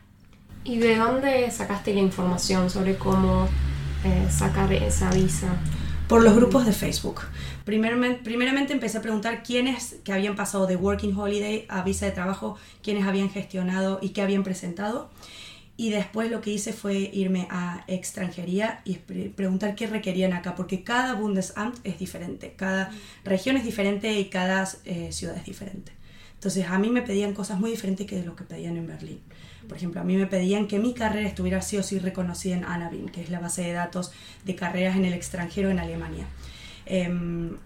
¿Y 0.64 0.78
de 0.78 0.96
dónde 0.96 1.50
sacaste 1.50 1.94
la 1.94 2.00
información 2.00 2.68
sobre 2.68 2.96
cómo 2.96 3.48
eh, 4.04 4.28
sacar 4.30 4.72
esa 4.72 5.10
visa? 5.10 5.48
Por 6.08 6.22
los 6.22 6.34
grupos 6.34 6.64
de 6.64 6.72
Facebook. 6.72 7.20
Primeramente, 7.66 8.22
primeramente 8.24 8.72
empecé 8.72 8.96
a 8.96 9.02
preguntar 9.02 9.42
quiénes 9.42 9.96
que 10.04 10.12
habían 10.14 10.36
pasado 10.36 10.66
de 10.66 10.74
Working 10.74 11.14
Holiday 11.14 11.66
a 11.68 11.82
visa 11.82 12.06
de 12.06 12.12
trabajo, 12.12 12.56
quiénes 12.82 13.06
habían 13.06 13.28
gestionado 13.28 13.98
y 14.00 14.10
qué 14.10 14.22
habían 14.22 14.42
presentado. 14.42 15.10
Y 15.78 15.90
después 15.90 16.28
lo 16.28 16.40
que 16.40 16.50
hice 16.50 16.72
fue 16.72 17.08
irme 17.12 17.46
a 17.50 17.84
extranjería 17.86 18.80
y 18.84 18.96
pre- 18.96 19.30
preguntar 19.30 19.76
qué 19.76 19.86
requerían 19.86 20.32
acá, 20.32 20.56
porque 20.56 20.82
cada 20.82 21.14
Bundesamt 21.14 21.78
es 21.84 22.00
diferente, 22.00 22.52
cada 22.56 22.90
región 23.24 23.56
es 23.56 23.64
diferente 23.64 24.18
y 24.18 24.24
cada 24.24 24.68
eh, 24.84 25.12
ciudad 25.12 25.36
es 25.36 25.44
diferente. 25.44 25.92
Entonces 26.34 26.66
a 26.66 26.78
mí 26.80 26.90
me 26.90 27.02
pedían 27.02 27.32
cosas 27.32 27.60
muy 27.60 27.70
diferentes 27.70 28.06
que 28.08 28.16
de 28.16 28.24
lo 28.24 28.34
que 28.34 28.42
pedían 28.42 28.76
en 28.76 28.88
Berlín. 28.88 29.20
Por 29.68 29.76
ejemplo, 29.76 30.00
a 30.00 30.04
mí 30.04 30.16
me 30.16 30.26
pedían 30.26 30.66
que 30.66 30.80
mi 30.80 30.94
carrera 30.94 31.28
estuviera 31.28 31.62
sí 31.62 31.76
o 31.76 31.82
sí 31.84 32.00
reconocida 32.00 32.56
en 32.56 32.64
Anabin, 32.64 33.08
que 33.08 33.22
es 33.22 33.30
la 33.30 33.38
base 33.38 33.62
de 33.62 33.72
datos 33.72 34.10
de 34.44 34.56
carreras 34.56 34.96
en 34.96 35.04
el 35.04 35.12
extranjero 35.14 35.70
en 35.70 35.78
Alemania. 35.78 36.26
Em, 36.86 37.56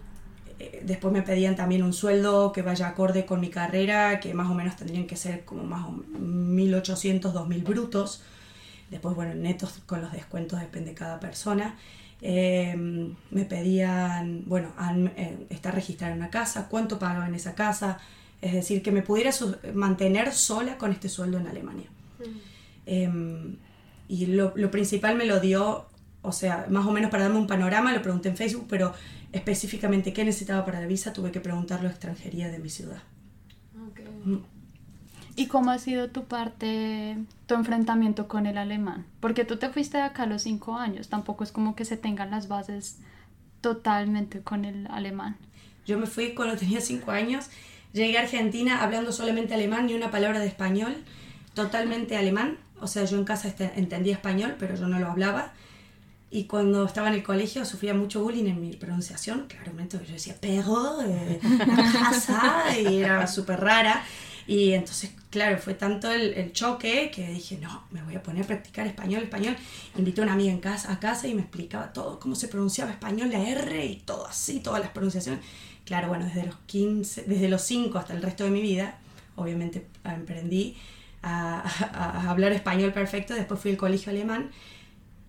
después 0.82 1.12
me 1.12 1.22
pedían 1.22 1.56
también 1.56 1.82
un 1.82 1.92
sueldo 1.92 2.52
que 2.52 2.62
vaya 2.62 2.88
acorde 2.88 3.24
con 3.26 3.40
mi 3.40 3.48
carrera, 3.50 4.20
que 4.20 4.34
más 4.34 4.50
o 4.50 4.54
menos 4.54 4.76
tendrían 4.76 5.06
que 5.06 5.16
ser 5.16 5.44
como 5.44 5.62
más 5.64 5.86
o 5.86 5.92
1.800, 5.92 7.32
2.000 7.32 7.62
brutos. 7.64 8.22
Después, 8.90 9.14
bueno, 9.16 9.34
netos 9.34 9.80
con 9.86 10.00
los 10.02 10.12
descuentos 10.12 10.60
depende 10.60 10.90
de 10.90 10.96
cada 10.96 11.18
persona. 11.20 11.76
Em, 12.20 13.14
me 13.30 13.44
pedían, 13.44 14.44
bueno, 14.46 14.72
an- 14.76 15.12
eh, 15.16 15.46
estar 15.50 15.74
registrada 15.74 16.12
en 16.12 16.18
una 16.20 16.30
casa, 16.30 16.68
cuánto 16.70 16.98
pagaba 16.98 17.26
en 17.26 17.34
esa 17.34 17.54
casa, 17.54 17.98
es 18.40 18.52
decir, 18.52 18.82
que 18.82 18.92
me 18.92 19.02
pudiera 19.02 19.30
mantener 19.74 20.32
sola 20.32 20.76
con 20.78 20.92
este 20.92 21.08
sueldo 21.08 21.38
en 21.38 21.46
Alemania. 21.48 21.88
Em, 22.86 23.56
y 24.08 24.26
lo, 24.26 24.52
lo 24.56 24.70
principal 24.70 25.16
me 25.16 25.24
lo 25.24 25.40
dio, 25.40 25.86
o 26.22 26.32
sea, 26.32 26.66
más 26.68 26.86
o 26.86 26.90
menos 26.92 27.10
para 27.10 27.24
darme 27.24 27.38
un 27.38 27.46
panorama, 27.46 27.92
lo 27.92 28.02
pregunté 28.02 28.28
en 28.28 28.36
Facebook, 28.36 28.66
pero 28.68 28.92
específicamente 29.32 30.12
qué 30.12 30.24
necesitaba 30.24 30.64
para 30.64 30.80
la 30.80 30.86
visa 30.86 31.12
tuve 31.12 31.32
que 31.32 31.40
preguntarlo 31.40 31.88
a 31.88 31.90
extranjería 31.90 32.48
de 32.50 32.58
mi 32.58 32.68
ciudad. 32.68 33.02
¿Y 35.34 35.46
cómo 35.46 35.70
ha 35.70 35.78
sido 35.78 36.10
tu 36.10 36.24
parte, 36.24 37.16
tu 37.46 37.54
enfrentamiento 37.54 38.28
con 38.28 38.46
el 38.46 38.58
alemán? 38.58 39.06
Porque 39.20 39.44
tú 39.44 39.56
te 39.56 39.70
fuiste 39.70 39.96
de 39.96 40.02
acá 40.04 40.24
a 40.24 40.26
los 40.26 40.42
cinco 40.42 40.76
años, 40.76 41.08
tampoco 41.08 41.42
es 41.42 41.52
como 41.52 41.74
que 41.74 41.84
se 41.86 41.96
tengan 41.96 42.30
las 42.30 42.48
bases 42.48 42.98
totalmente 43.62 44.40
con 44.40 44.64
el 44.66 44.86
alemán. 44.88 45.36
Yo 45.86 45.98
me 45.98 46.06
fui 46.06 46.34
cuando 46.34 46.56
tenía 46.58 46.80
5 46.80 47.10
años, 47.10 47.46
llegué 47.92 48.18
a 48.18 48.22
Argentina 48.22 48.82
hablando 48.82 49.12
solamente 49.12 49.54
alemán, 49.54 49.86
ni 49.86 49.94
una 49.94 50.10
palabra 50.10 50.38
de 50.40 50.46
español, 50.46 50.94
totalmente 51.54 52.16
alemán. 52.16 52.58
O 52.80 52.86
sea, 52.86 53.04
yo 53.04 53.16
en 53.18 53.24
casa 53.24 53.48
este- 53.48 53.72
entendía 53.76 54.14
español, 54.14 54.56
pero 54.58 54.74
yo 54.76 54.86
no 54.88 54.98
lo 54.98 55.08
hablaba. 55.10 55.52
Y 56.34 56.44
cuando 56.44 56.86
estaba 56.86 57.08
en 57.08 57.14
el 57.14 57.22
colegio 57.22 57.64
sufría 57.66 57.92
mucho 57.92 58.22
bullying 58.22 58.46
en 58.46 58.58
mi 58.60 58.72
pronunciación, 58.74 59.46
claramente 59.48 59.98
yo 60.06 60.12
decía, 60.14 60.34
pero, 60.40 61.02
eh, 61.02 61.38
casa, 61.92 62.64
y 62.78 63.00
era 63.02 63.26
súper 63.26 63.60
rara. 63.60 64.02
Y 64.46 64.72
entonces, 64.72 65.10
claro, 65.30 65.58
fue 65.58 65.74
tanto 65.74 66.10
el, 66.10 66.32
el 66.34 66.52
choque 66.52 67.10
que 67.14 67.28
dije, 67.28 67.58
no, 67.60 67.84
me 67.90 68.02
voy 68.02 68.16
a 68.16 68.22
poner 68.22 68.44
a 68.44 68.46
practicar 68.46 68.86
español, 68.86 69.22
español. 69.24 69.56
Invité 69.96 70.22
a 70.22 70.24
una 70.24 70.32
amiga 70.32 70.50
en 70.52 70.58
casa, 70.60 70.90
a 70.92 70.98
casa 70.98 71.28
y 71.28 71.34
me 71.34 71.42
explicaba 71.42 71.92
todo, 71.92 72.18
cómo 72.18 72.34
se 72.34 72.48
pronunciaba 72.48 72.90
español, 72.90 73.30
la 73.30 73.46
R 73.48 73.84
y 73.86 73.96
todo 73.96 74.26
así, 74.26 74.60
todas 74.60 74.80
las 74.80 74.90
pronunciaciones. 74.90 75.44
Claro, 75.84 76.08
bueno, 76.08 76.24
desde 76.24 76.46
los 76.46 76.56
15, 76.66 77.24
desde 77.26 77.48
los 77.50 77.62
5 77.62 77.98
hasta 77.98 78.14
el 78.14 78.22
resto 78.22 78.44
de 78.44 78.50
mi 78.50 78.62
vida, 78.62 78.98
obviamente 79.36 79.86
aprendí 80.02 80.76
a, 81.22 81.60
a- 81.92 82.20
a 82.22 82.30
hablar 82.30 82.52
español 82.52 82.92
perfecto, 82.92 83.34
después 83.34 83.60
fui 83.60 83.70
al 83.72 83.76
colegio 83.76 84.10
alemán 84.10 84.50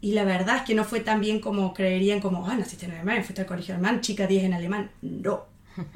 y 0.03 0.11
la 0.11 0.25
verdad 0.25 0.57
es 0.57 0.61
que 0.63 0.75
no 0.75 0.83
fue 0.83 0.99
tan 0.99 1.21
bien 1.21 1.39
como 1.39 1.73
creerían, 1.73 2.19
como, 2.19 2.45
ah, 2.45 2.57
naciste 2.57 2.87
en 2.87 2.91
Alemania, 2.91 3.23
fuiste 3.23 3.43
al 3.43 3.47
colegio 3.47 3.73
alemán, 3.73 4.01
chica 4.01 4.27
10 4.27 4.43
en 4.43 4.53
alemán. 4.53 4.91
No, 5.01 5.45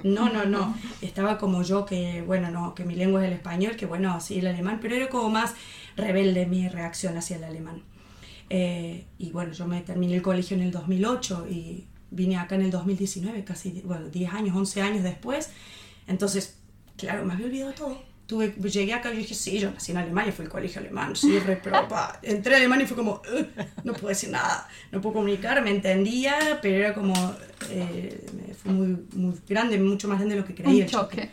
No, 0.02 0.30
no, 0.30 0.46
no. 0.56 0.78
Estaba 1.02 1.38
como 1.38 1.62
yo, 1.62 1.86
que 1.86 2.22
bueno, 2.22 2.50
no, 2.50 2.74
que 2.74 2.86
mi 2.86 2.96
lengua 2.96 3.22
es 3.22 3.28
el 3.28 3.34
español, 3.34 3.76
que 3.76 3.86
bueno, 3.86 4.18
sí, 4.22 4.40
el 4.40 4.48
alemán, 4.48 4.80
pero 4.82 4.96
era 4.96 5.10
como 5.10 5.30
más 5.30 5.56
rebelde 5.98 6.46
mi 6.46 6.70
reacción 6.70 7.18
hacia 7.18 7.36
el 7.36 7.44
alemán. 7.44 7.84
Eh, 8.50 9.04
y 9.18 9.32
bueno, 9.32 9.52
yo 9.52 9.68
me 9.68 9.82
terminé 9.82 10.16
el 10.16 10.22
colegio 10.22 10.56
en 10.56 10.64
el 10.64 10.72
2008 10.72 11.46
y 11.50 11.88
vine 12.10 12.38
acá 12.38 12.56
en 12.56 12.62
el 12.62 12.72
2019, 12.72 13.44
casi, 13.44 13.82
bueno, 13.84 14.08
10 14.08 14.34
años, 14.34 14.56
11 14.56 14.82
años 14.84 15.04
después. 15.04 15.52
Entonces, 16.08 16.58
claro, 16.96 17.26
me 17.26 17.34
había 17.34 17.48
olvidado 17.48 17.74
todo. 17.74 18.02
Tuve, 18.28 18.50
llegué 18.70 18.94
acá 18.94 19.14
y 19.14 19.18
dije, 19.18 19.34
sí, 19.34 19.58
yo 19.58 19.72
nací 19.72 19.94
en 19.94 20.00
Alemania, 20.00 20.34
fui 20.34 20.44
al 20.46 20.52
colegio 20.52 20.82
alemán, 20.82 21.16
sí, 21.16 21.40
re 21.40 21.56
pa. 21.56 22.20
Entré 22.24 22.56
a 22.56 22.58
Alemania 22.58 22.84
y 22.84 22.88
fue 22.88 22.98
como, 22.98 23.22
"Ugh, 23.34 23.48
no 23.86 23.94
puedo 23.94 24.10
decir 24.10 24.30
nada, 24.30 24.68
no 24.92 25.00
puedo 25.00 25.14
comunicar, 25.16 25.64
me 25.64 25.72
entendía, 25.72 26.60
pero 26.62 26.76
era 26.76 26.94
como, 26.94 27.14
eh, 27.70 28.26
fue 28.62 28.74
muy, 28.74 28.98
muy 29.14 29.34
grande, 29.48 29.80
mucho 29.80 30.10
más 30.10 30.18
grande 30.18 30.36
de 30.36 30.42
lo 30.42 30.46
que 30.48 30.54
creía. 30.56 30.72
Un 30.76 30.82
el 30.82 30.90
choque. 30.90 31.30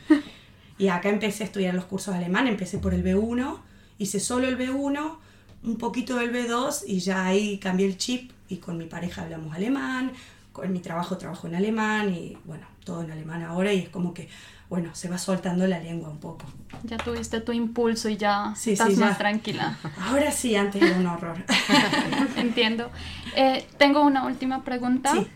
y 0.79 0.87
acá 0.87 1.09
empecé 1.09 1.43
a 1.43 1.47
estudiar 1.47 1.75
los 1.75 1.85
cursos 1.87 2.15
alemán, 2.15 2.47
empecé 2.47 2.79
por 2.79 2.95
el 2.95 3.03
B1, 3.03 3.59
hice 3.99 4.21
solo 4.21 4.47
el 4.47 4.57
B1, 4.57 5.19
un 5.65 5.77
poquito 5.79 6.15
del 6.17 6.33
B2 6.33 6.85
y 6.87 7.01
ya 7.01 7.27
ahí 7.27 7.59
cambié 7.59 7.87
el 7.87 7.97
chip 7.99 8.31
y 8.49 8.59
con 8.59 8.79
mi 8.79 8.85
pareja 8.87 9.23
hablamos 9.23 9.53
alemán, 9.55 10.13
con 10.53 10.73
mi 10.73 10.79
trabajo 10.79 11.17
trabajo 11.19 11.49
en 11.49 11.57
alemán 11.57 12.15
y 12.15 12.37
bueno, 12.45 12.67
todo 12.85 13.03
en 13.03 13.11
alemán 13.11 13.43
ahora 13.43 13.73
y 13.73 13.81
es 13.81 13.89
como 13.89 14.15
que, 14.15 14.29
bueno, 14.69 14.95
se 14.95 15.09
va 15.09 15.19
soltando 15.19 15.67
la 15.67 15.81
lengua 15.81 16.09
un 16.09 16.19
poco. 16.19 16.45
Ya 16.87 16.99
tuviste 16.99 17.41
tu 17.41 17.53
impulso 17.53 18.09
y 18.11 18.17
ya 18.19 18.53
Sí, 18.57 18.73
estás 18.73 18.91
sí, 18.91 18.97
ya. 18.97 19.07
más 19.07 19.19
tranquila. 19.19 19.79
Ahora 20.00 20.31
sí, 20.31 20.55
antes 20.55 20.83
era 20.83 20.97
un 20.99 21.07
horror. 21.07 21.43
Entiendo. 22.37 22.91
Eh, 23.37 23.67
tengo 23.79 24.03
una 24.03 24.26
última 24.26 24.64
pregunta 24.64 25.12
Sí. 25.12 25.26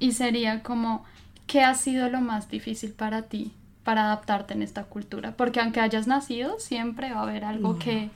y 0.00 0.12
sería 0.12 0.62
como, 0.62 1.04
¿qué 1.46 1.62
ha 1.62 1.74
sido 1.74 2.10
lo 2.10 2.20
más 2.20 2.50
difícil 2.50 2.92
para 2.92 3.22
ti 3.22 3.52
para 3.84 4.04
adaptarte 4.04 4.52
en 4.52 4.60
esta 4.62 4.84
cultura? 4.84 5.32
Porque 5.36 5.60
aunque 5.60 5.80
hayas 5.80 6.06
nacido, 6.06 6.60
siempre 6.60 7.10
va 7.12 7.20
a 7.20 7.22
haber 7.22 7.44
algo 7.44 7.72
No. 7.72 7.78
que... 7.78 8.10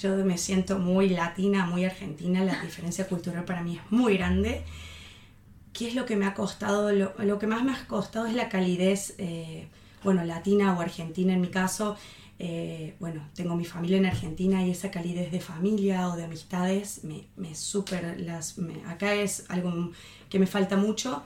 Yo 0.00 0.14
me 0.24 0.36
siento 0.38 0.78
muy 0.78 1.08
latina, 1.08 1.66
muy 1.66 1.84
argentina, 1.84 2.44
la 2.44 2.60
diferencia 2.60 3.08
cultural 3.08 3.44
para 3.44 3.62
mí 3.62 3.76
es 3.84 3.90
muy 3.90 4.16
grande. 4.18 4.62
¿Qué 5.72 5.88
es 5.88 5.94
lo 5.94 6.04
que 6.06 6.14
me 6.14 6.26
ha 6.26 6.34
costado? 6.34 6.92
Lo, 6.92 7.14
lo 7.18 7.38
que 7.38 7.46
más 7.48 7.64
me 7.64 7.72
ha 7.72 7.84
costado 7.86 8.26
es 8.26 8.34
la 8.34 8.48
calidez, 8.48 9.14
eh, 9.18 9.66
bueno, 10.08 10.24
latina 10.24 10.66
o 10.74 10.80
argentina 10.80 11.34
en 11.34 11.40
mi 11.42 11.48
caso. 11.48 11.96
Eh, 12.38 12.94
bueno, 12.98 13.20
tengo 13.34 13.56
mi 13.56 13.64
familia 13.64 13.98
en 13.98 14.06
Argentina 14.06 14.64
y 14.64 14.70
esa 14.70 14.90
calidez 14.90 15.30
de 15.30 15.40
familia 15.40 16.08
o 16.08 16.16
de 16.16 16.24
amistades 16.24 17.04
me, 17.04 17.26
me 17.36 17.54
súper 17.54 18.18
las... 18.20 18.56
me- 18.58 18.82
acá 18.86 19.12
es 19.14 19.44
algo 19.50 19.90
que 20.30 20.38
me 20.38 20.46
falta 20.46 20.76
mucho. 20.76 21.22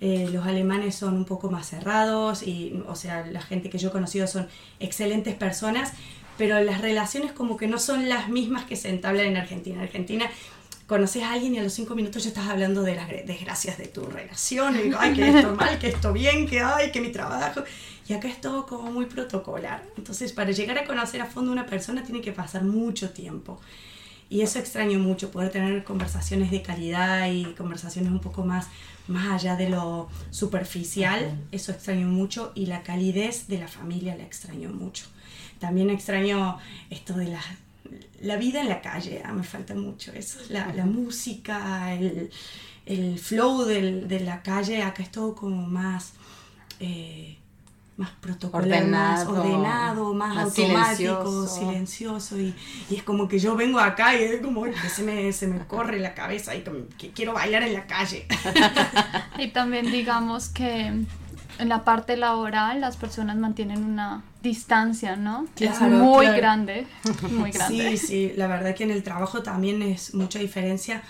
Eh, 0.00 0.28
los 0.32 0.46
alemanes 0.46 0.94
son 0.94 1.16
un 1.16 1.24
poco 1.24 1.50
más 1.50 1.66
cerrados 1.68 2.46
y, 2.46 2.80
o 2.86 2.94
sea, 2.94 3.26
la 3.26 3.40
gente 3.40 3.70
que 3.70 3.78
yo 3.78 3.88
he 3.88 3.92
conocido 3.92 4.26
son 4.26 4.46
excelentes 4.78 5.34
personas, 5.34 5.94
pero 6.38 6.60
las 6.60 6.80
relaciones 6.80 7.32
como 7.32 7.56
que 7.56 7.66
no 7.66 7.78
son 7.78 8.08
las 8.08 8.28
mismas 8.28 8.64
que 8.64 8.76
se 8.76 8.88
entablan 8.90 9.26
en 9.26 9.36
Argentina. 9.36 9.76
En 9.76 9.82
Argentina 9.82 10.26
conoces 10.92 11.22
a 11.22 11.32
alguien 11.32 11.54
y 11.54 11.58
a 11.58 11.62
los 11.62 11.72
cinco 11.72 11.94
minutos 11.94 12.22
ya 12.22 12.28
estás 12.28 12.48
hablando 12.48 12.82
de 12.82 12.94
las 12.94 13.08
desgracias 13.08 13.78
de 13.78 13.86
tu 13.86 14.04
relación, 14.04 14.76
y, 14.76 14.92
ay, 14.98 15.14
que 15.14 15.26
esto 15.26 15.54
mal, 15.54 15.78
que 15.78 15.88
esto 15.88 16.12
bien, 16.12 16.46
que 16.46 16.60
ay, 16.60 16.92
que 16.92 17.00
mi 17.00 17.10
trabajo. 17.10 17.62
Y 18.06 18.12
acá 18.12 18.28
es 18.28 18.42
todo 18.42 18.66
como 18.66 18.92
muy 18.92 19.06
protocolar. 19.06 19.82
Entonces, 19.96 20.34
para 20.34 20.50
llegar 20.50 20.76
a 20.76 20.84
conocer 20.84 21.22
a 21.22 21.24
fondo 21.24 21.50
a 21.50 21.54
una 21.54 21.64
persona 21.64 22.02
tiene 22.02 22.20
que 22.20 22.32
pasar 22.32 22.64
mucho 22.64 23.08
tiempo. 23.08 23.58
Y 24.28 24.42
eso 24.42 24.58
extraño 24.58 24.98
mucho, 24.98 25.30
poder 25.30 25.50
tener 25.50 25.82
conversaciones 25.82 26.50
de 26.50 26.60
calidad 26.60 27.30
y 27.30 27.44
conversaciones 27.54 28.12
un 28.12 28.20
poco 28.20 28.44
más, 28.44 28.66
más 29.08 29.32
allá 29.32 29.56
de 29.56 29.70
lo 29.70 30.10
superficial. 30.30 31.40
Eso 31.52 31.72
extraño 31.72 32.06
mucho. 32.06 32.52
Y 32.54 32.66
la 32.66 32.82
calidez 32.82 33.48
de 33.48 33.56
la 33.56 33.68
familia 33.68 34.14
la 34.14 34.24
extraño 34.24 34.68
mucho. 34.68 35.06
También 35.58 35.88
extraño 35.88 36.58
esto 36.90 37.14
de 37.14 37.28
la, 37.28 37.40
la 38.20 38.36
vida 38.36 38.60
en 38.60 38.68
la 38.68 38.80
calle. 38.80 39.22
ah, 39.24 39.32
me 39.32 39.42
falta 39.44 39.74
mucho 39.74 40.12
eso. 40.12 40.38
La, 40.48 40.72
la 40.74 40.86
música, 40.86 41.92
el, 41.94 42.30
el 42.86 43.18
flow 43.18 43.64
del- 43.64 44.08
de 44.08 44.20
la 44.20 44.42
calle. 44.42 44.82
Acá 44.82 45.02
es 45.02 45.10
todo 45.10 45.34
como 45.34 45.66
más... 45.66 46.12
eh, 46.80 47.38
más 47.94 48.10
protocolar, 48.22 48.86
más 48.86 49.26
Ordenado, 49.26 49.42
ordenado, 49.42 50.14
más, 50.14 50.34
más 50.34 50.44
automático, 50.46 50.94
silencioso. 51.46 51.46
silencioso 51.58 52.40
y, 52.40 52.54
y 52.90 52.96
es 52.96 53.02
como 53.02 53.28
que 53.28 53.38
yo 53.38 53.54
vengo 53.54 53.78
acá 53.78 54.16
y 54.16 54.22
es 54.24 54.40
como 54.40 54.64
que 54.64 54.72
se 54.88 55.02
me, 55.02 55.30
se 55.34 55.46
me 55.46 55.58
corre 55.66 56.00
la 56.00 56.14
cabeza 56.14 56.54
y 56.56 56.64
que 56.96 57.10
quiero 57.10 57.34
bailar 57.34 57.62
en 57.64 57.74
la 57.74 57.86
calle. 57.86 58.26
Y 59.38 59.48
también 59.48 59.92
digamos 59.92 60.48
que 60.48 60.86
en 60.86 61.68
la 61.68 61.84
parte 61.84 62.16
laboral 62.16 62.80
las 62.80 62.96
personas 62.96 63.36
mantienen 63.36 63.84
una 63.84 64.22
distancia, 64.42 65.16
¿no? 65.16 65.46
es 65.56 65.78
Claro, 65.78 65.96
muy 65.98 66.26
claro. 66.26 66.38
grande, 66.38 66.86
muy 67.30 67.50
grande. 67.50 67.96
Sí, 67.96 68.06
sí, 68.06 68.32
la 68.36 68.48
verdad 68.48 68.74
que 68.74 68.84
en 68.84 68.90
el 68.90 69.02
trabajo 69.02 69.42
también 69.42 69.82
es 69.82 70.14
mucha 70.14 70.38
diferencia. 70.38 71.02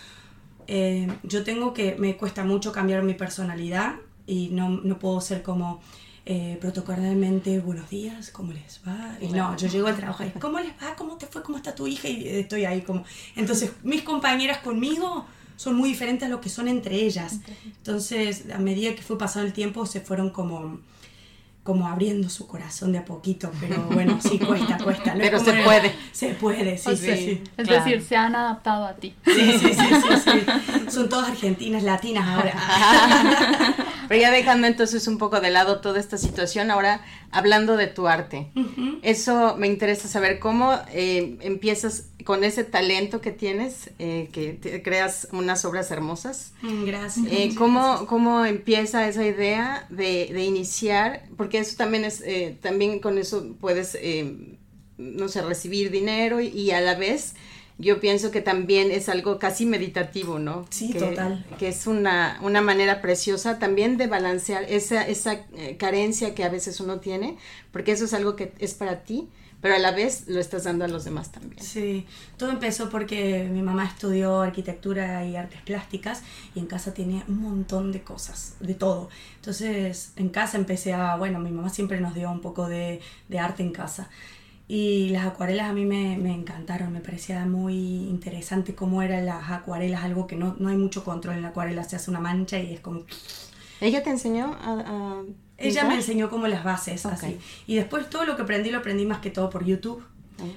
Eh, 0.67 1.09
yo 1.23 1.43
tengo 1.43 1.73
que, 1.73 1.97
me 1.99 2.17
cuesta 2.17 2.45
mucho 2.45 2.73
cambiar 2.73 3.03
mi 3.03 3.15
personalidad 3.15 3.95
y 4.27 4.49
no, 4.51 4.69
no 4.69 4.99
puedo 4.99 5.21
ser 5.21 5.43
como 5.43 5.81
eh, 6.25 6.57
protocolarmente, 6.61 7.59
buenos 7.59 7.91
días, 7.91 8.31
¿cómo 8.31 8.53
les 8.53 8.81
va? 8.87 9.17
Y 9.21 9.27
no, 9.29 9.57
yo 9.57 9.67
llego 9.67 9.89
al 9.89 9.97
trabajo 9.97 10.23
y, 10.25 10.31
¿cómo 10.39 10.61
les 10.61 10.73
va? 10.73 10.95
¿Cómo 10.95 11.17
te 11.17 11.27
fue? 11.27 11.43
¿Cómo 11.43 11.57
está 11.59 11.75
tu 11.75 11.87
hija? 11.89 12.09
Y 12.09 12.29
estoy 12.29 12.65
ahí 12.65 12.83
como... 12.83 13.05
Entonces, 13.35 13.73
mis 13.83 14.03
compañeras 14.03 14.59
conmigo 14.59 15.27
son 15.57 15.75
muy 15.75 15.89
diferentes 15.89 16.27
a 16.27 16.31
lo 16.31 16.41
que 16.41 16.49
son 16.49 16.69
entre 16.69 16.95
ellas. 16.95 17.41
Entonces, 17.65 18.45
a 18.55 18.59
medida 18.59 18.95
que 18.95 19.03
fue 19.03 19.19
pasando 19.19 19.47
el 19.47 19.53
tiempo, 19.53 19.85
se 19.85 20.01
fueron 20.01 20.31
como 20.31 20.79
como 21.63 21.87
abriendo 21.87 22.29
su 22.29 22.49
corazón 22.49 22.91
de 22.93 22.99
a 22.99 23.05
poquito, 23.05 23.51
pero 23.61 23.81
bueno, 23.93 24.19
sí 24.21 24.39
cuesta, 24.39 24.77
cuesta. 24.79 25.15
Pero 25.19 25.39
se 25.39 25.53
puede. 25.63 25.93
Se 26.11 26.31
puede, 26.31 26.77
sí, 26.77 26.91
O 26.91 26.97
sí, 26.97 27.05
sea, 27.07 27.17
sí. 27.17 27.43
Es 27.57 27.69
claro. 27.69 27.85
decir, 27.85 28.03
se 28.03 28.17
han 28.17 28.35
adaptado 28.35 28.85
a 28.85 28.95
ti. 28.95 29.15
Sí, 29.25 29.53
sí, 29.61 29.73
sí, 29.73 29.75
sí, 29.75 30.21
sí. 30.25 30.91
Son 30.91 31.09
todas 31.09 31.29
argentinas, 31.31 31.85
latinas 31.85 32.27
ahora. 32.29 32.53
Pero 34.09 34.21
ya 34.21 34.31
dejando 34.31 34.67
entonces 34.67 35.07
un 35.07 35.17
poco 35.19 35.41
de 35.41 35.51
lado 35.51 35.81
toda 35.81 35.99
esta 36.01 36.19
situación, 36.19 36.71
ahora 36.71 37.01
hablando 37.31 37.77
de 37.77 37.87
tu 37.87 38.09
arte. 38.09 38.49
Eso 39.03 39.57
me 39.57 39.67
interesa 39.69 40.07
saber 40.09 40.39
cómo 40.39 40.75
eh, 40.93 41.39
empiezas 41.41 42.09
con 42.27 42.45
ese 42.45 42.63
talento 42.63 43.21
que 43.21 43.31
tienes, 43.33 43.91
eh, 43.99 44.29
que 44.33 44.53
te- 44.53 44.83
creas 44.83 45.29
unas 45.33 45.65
obras 45.65 45.91
hermosas. 45.91 46.53
Mm, 46.63 46.85
Gracias. 46.85 47.27
Eh, 47.31 47.55
¿cómo, 47.57 48.07
¿Cómo 48.07 48.45
empieza 48.45 49.09
esa 49.09 49.25
idea 49.25 49.87
de, 49.89 50.29
de 50.33 50.45
iniciar? 50.45 51.23
Porque 51.37 51.52
eso 51.59 51.77
también 51.77 52.05
es, 52.05 52.21
eh, 52.23 52.57
también 52.61 52.99
con 53.01 53.19
eso 53.19 53.55
puedes, 53.61 53.97
eh, 54.01 54.57
no 54.99 55.29
sé, 55.29 55.43
recibir 55.43 55.91
dinero 55.91 56.41
y, 56.41 56.49
y 56.49 56.71
a 56.71 56.81
la 56.81 56.95
vez 56.95 57.35
yo 57.79 58.01
pienso 58.01 58.31
que 58.31 58.41
también 58.41 58.91
es 58.91 59.09
algo 59.09 59.39
casi 59.39 59.67
meditativo, 59.67 60.39
¿no? 60.39 60.67
Sí, 60.71 60.93
que, 60.93 60.99
total. 61.01 61.45
Que 61.59 61.69
es 61.69 61.87
una, 61.87 62.39
una 62.43 62.61
manera 62.61 63.01
preciosa 63.01 63.59
también 63.59 63.97
de 63.97 64.07
balancear 64.07 64.65
esa, 64.69 65.07
esa 65.07 65.47
eh, 65.57 65.77
carencia 65.79 66.35
que 66.35 66.45
a 66.45 66.49
veces 66.49 66.81
uno 66.81 67.01
tiene, 67.01 67.37
porque 67.73 67.93
eso 67.93 68.05
es 68.05 68.15
algo 68.15 68.37
que 68.37 68.53
es 68.59 68.75
para 68.75 69.03
ti, 69.03 69.29
pero 69.63 69.77
a 69.77 69.79
la 69.79 69.93
vez 69.93 70.29
lo 70.29 70.41
estás 70.41 70.65
dando 70.65 70.85
a 70.85 70.89
los 70.89 71.05
demás 71.05 71.33
también. 71.33 71.63
Sí, 71.63 72.07
todo 72.37 72.51
empezó 72.51 72.91
porque 72.91 73.49
mi 73.51 73.63
mamá 73.63 73.87
estudió 73.87 74.41
arquitectura 74.43 75.25
y 75.25 75.37
artes 75.37 75.63
plásticas 75.63 76.23
y 76.55 76.59
en 76.59 76.67
casa 76.67 76.93
tenía 76.93 77.25
un 77.29 77.41
montón 77.43 77.93
de 77.93 78.03
cosas, 78.03 78.57
de 78.61 78.75
todo. 78.75 79.09
Entonces 79.37 80.13
en 80.17 80.31
casa 80.31 80.59
empecé 80.59 80.93
a, 80.95 81.17
bueno, 81.17 81.39
mi 81.39 81.53
mamá 81.53 81.71
siempre 81.71 82.01
nos 82.01 82.15
dio 82.15 82.31
un 82.31 82.41
poco 82.41 82.69
de, 82.69 83.01
de 83.29 83.39
arte 83.39 83.63
en 83.63 83.73
casa. 83.73 84.11
Y 84.69 85.11
las 85.11 85.27
acuarelas 85.27 85.71
a 85.71 85.73
mí 85.75 85.85
me, 85.85 86.17
me 86.19 86.33
encantaron, 86.35 86.93
me 86.93 87.01
parecía 87.01 87.45
muy 87.47 87.75
interesante 88.09 88.75
cómo 88.75 89.03
eran 89.03 89.27
las 89.27 89.51
acuarelas, 89.51 90.03
algo 90.05 90.27
que 90.27 90.37
no, 90.37 90.57
no 90.59 90.71
hay 90.71 90.77
mucho 90.77 91.05
control 91.05 91.37
en 91.37 91.43
la 91.43 91.49
acuarela, 91.49 91.85
se 91.85 91.97
hace 91.97 92.11
una 92.11 92.21
mancha 92.21 92.59
y 92.59 92.75
es 92.75 92.81
como 92.81 93.05
¿Ella 93.81 94.03
te 94.03 94.11
enseñó 94.11 94.57
a...? 94.61 94.81
a 94.87 95.23
ella 95.59 95.85
me 95.85 95.95
enseñó 95.95 96.29
como 96.29 96.47
las 96.49 96.65
bases, 96.65 97.07
así. 97.07 97.39
Y 97.67 97.77
después 97.77 98.09
todo 98.11 98.25
lo 98.25 98.37
que 98.37 98.43
aprendí 98.43 98.71
lo 98.71 98.79
aprendí 98.79 99.05
más 99.07 99.21
que 99.21 99.31
todo 99.31 99.51
por 99.51 99.65
YouTube, 99.65 100.05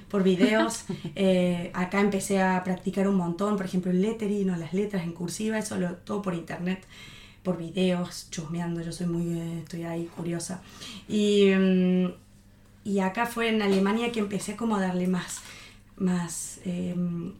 por 0.08 0.22
videos. 0.22 0.84
Eh, 1.18 1.70
acá 1.72 2.00
empecé 2.00 2.42
a 2.42 2.62
practicar 2.62 3.08
un 3.08 3.16
montón, 3.16 3.56
por 3.56 3.64
ejemplo, 3.64 3.90
el 3.90 4.02
lettering 4.02 4.50
o 4.50 4.56
las 4.56 4.74
letras 4.74 5.04
en 5.04 5.12
cursiva, 5.12 5.58
eso 5.58 5.78
lo, 5.78 5.94
todo 5.94 6.20
por 6.20 6.34
internet, 6.34 6.84
por 7.42 7.56
videos, 7.56 8.28
chusmeando. 8.30 8.82
Yo 8.82 8.92
soy 8.92 9.06
muy, 9.06 9.38
eh, 9.38 9.60
estoy 9.60 9.84
ahí 9.84 10.04
curiosa. 10.14 10.60
Y, 11.08 11.50
mm, 11.54 12.12
y 12.84 12.98
acá 13.00 13.24
fue 13.26 13.48
en 13.48 13.62
Alemania 13.62 14.12
que 14.12 14.20
empecé 14.20 14.56
como 14.56 14.76
a 14.76 14.80
darle 14.80 15.06
más, 15.06 15.40
más 15.96 16.60
em, 16.64 17.32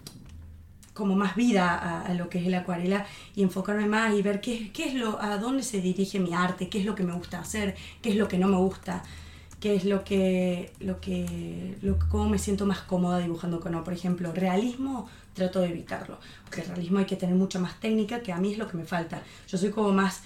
como 0.96 1.14
más 1.14 1.36
vida 1.36 2.02
a, 2.04 2.14
lo 2.14 2.28
que 2.28 2.38
es 2.38 2.46
la 2.46 2.60
acuarela 2.60 3.06
y 3.36 3.42
enfocarme 3.42 3.86
más 3.86 4.14
y 4.14 4.22
ver 4.22 4.40
qué, 4.40 4.72
qué 4.72 4.88
es 4.88 4.94
lo, 4.94 5.22
a 5.22 5.36
dónde 5.36 5.62
se 5.62 5.80
dirige 5.80 6.18
mi 6.18 6.32
arte, 6.32 6.68
qué 6.68 6.80
es 6.80 6.86
lo 6.86 6.94
que 6.94 7.04
me 7.04 7.12
gusta 7.12 7.38
hacer, 7.38 7.76
qué 8.00 8.10
es 8.10 8.16
lo 8.16 8.26
que 8.26 8.38
no 8.38 8.48
me 8.48 8.56
gusta, 8.56 9.02
qué 9.60 9.74
es 9.74 9.84
lo 9.84 10.04
que, 10.04 10.72
lo 10.80 10.98
que, 11.00 11.76
lo, 11.82 11.98
cómo 12.10 12.30
me 12.30 12.38
siento 12.38 12.64
más 12.64 12.80
cómoda 12.80 13.18
dibujando 13.18 13.60
con, 13.60 13.84
por 13.84 13.92
ejemplo, 13.92 14.32
realismo, 14.32 15.06
trato 15.34 15.60
de 15.60 15.68
evitarlo, 15.68 16.18
porque 16.44 16.62
el 16.62 16.68
realismo 16.68 16.98
hay 16.98 17.04
que 17.04 17.16
tener 17.16 17.36
mucha 17.36 17.58
más 17.58 17.78
técnica, 17.78 18.20
que 18.20 18.32
a 18.32 18.38
mí 18.38 18.52
es 18.52 18.58
lo 18.58 18.66
que 18.66 18.78
me 18.78 18.84
falta. 18.84 19.22
Yo 19.48 19.58
soy 19.58 19.70
como 19.70 19.92
más 19.92 20.22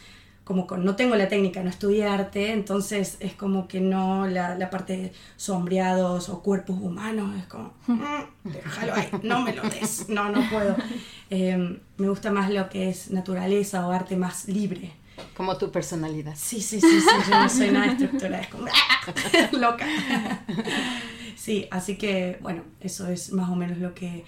como 0.51 0.67
con, 0.67 0.85
no 0.85 0.97
tengo 0.97 1.15
la 1.15 1.29
técnica, 1.29 1.63
no 1.63 1.71
estudié 1.71 2.07
arte, 2.07 2.51
entonces 2.51 3.19
es 3.21 3.35
como 3.35 3.69
que 3.69 3.81
no 3.81 4.27
la, 4.27 4.57
la 4.57 4.69
parte 4.69 4.97
de 4.97 5.13
sombreados 5.37 6.29
o 6.29 6.43
cuerpos 6.43 6.77
humanos, 6.81 7.37
es 7.39 7.45
como, 7.47 7.73
"Mm, 7.87 8.03
déjalo 8.51 8.95
ahí, 8.95 9.09
no 9.23 9.43
me 9.43 9.53
lo 9.55 9.63
des, 9.63 10.09
no, 10.09 10.29
no 10.31 10.43
puedo. 10.51 10.75
Eh, 11.33 11.79
me 11.99 12.09
gusta 12.09 12.33
más 12.33 12.51
lo 12.51 12.69
que 12.69 12.89
es 12.91 13.13
naturaleza 13.13 13.87
o 13.87 13.93
arte 13.93 14.17
más 14.17 14.49
libre. 14.49 14.91
Como 15.37 15.57
tu 15.57 15.71
personalidad. 15.71 16.35
Sí, 16.37 16.61
sí, 16.61 16.81
sí, 16.81 17.01
sí, 17.01 17.31
yo 17.31 17.41
no 17.41 17.49
soy 17.49 17.71
nada 17.71 17.87
estructurada, 17.93 18.41
es 18.41 18.49
como 18.49 18.67
loca. 19.61 19.87
Sí, 21.37 21.69
así 21.71 21.97
que 21.97 22.39
bueno, 22.43 22.63
eso 22.81 23.09
es 23.09 23.33
más 23.33 23.49
o 23.49 23.55
menos 23.55 23.79
lo 23.79 23.95
que, 23.95 24.25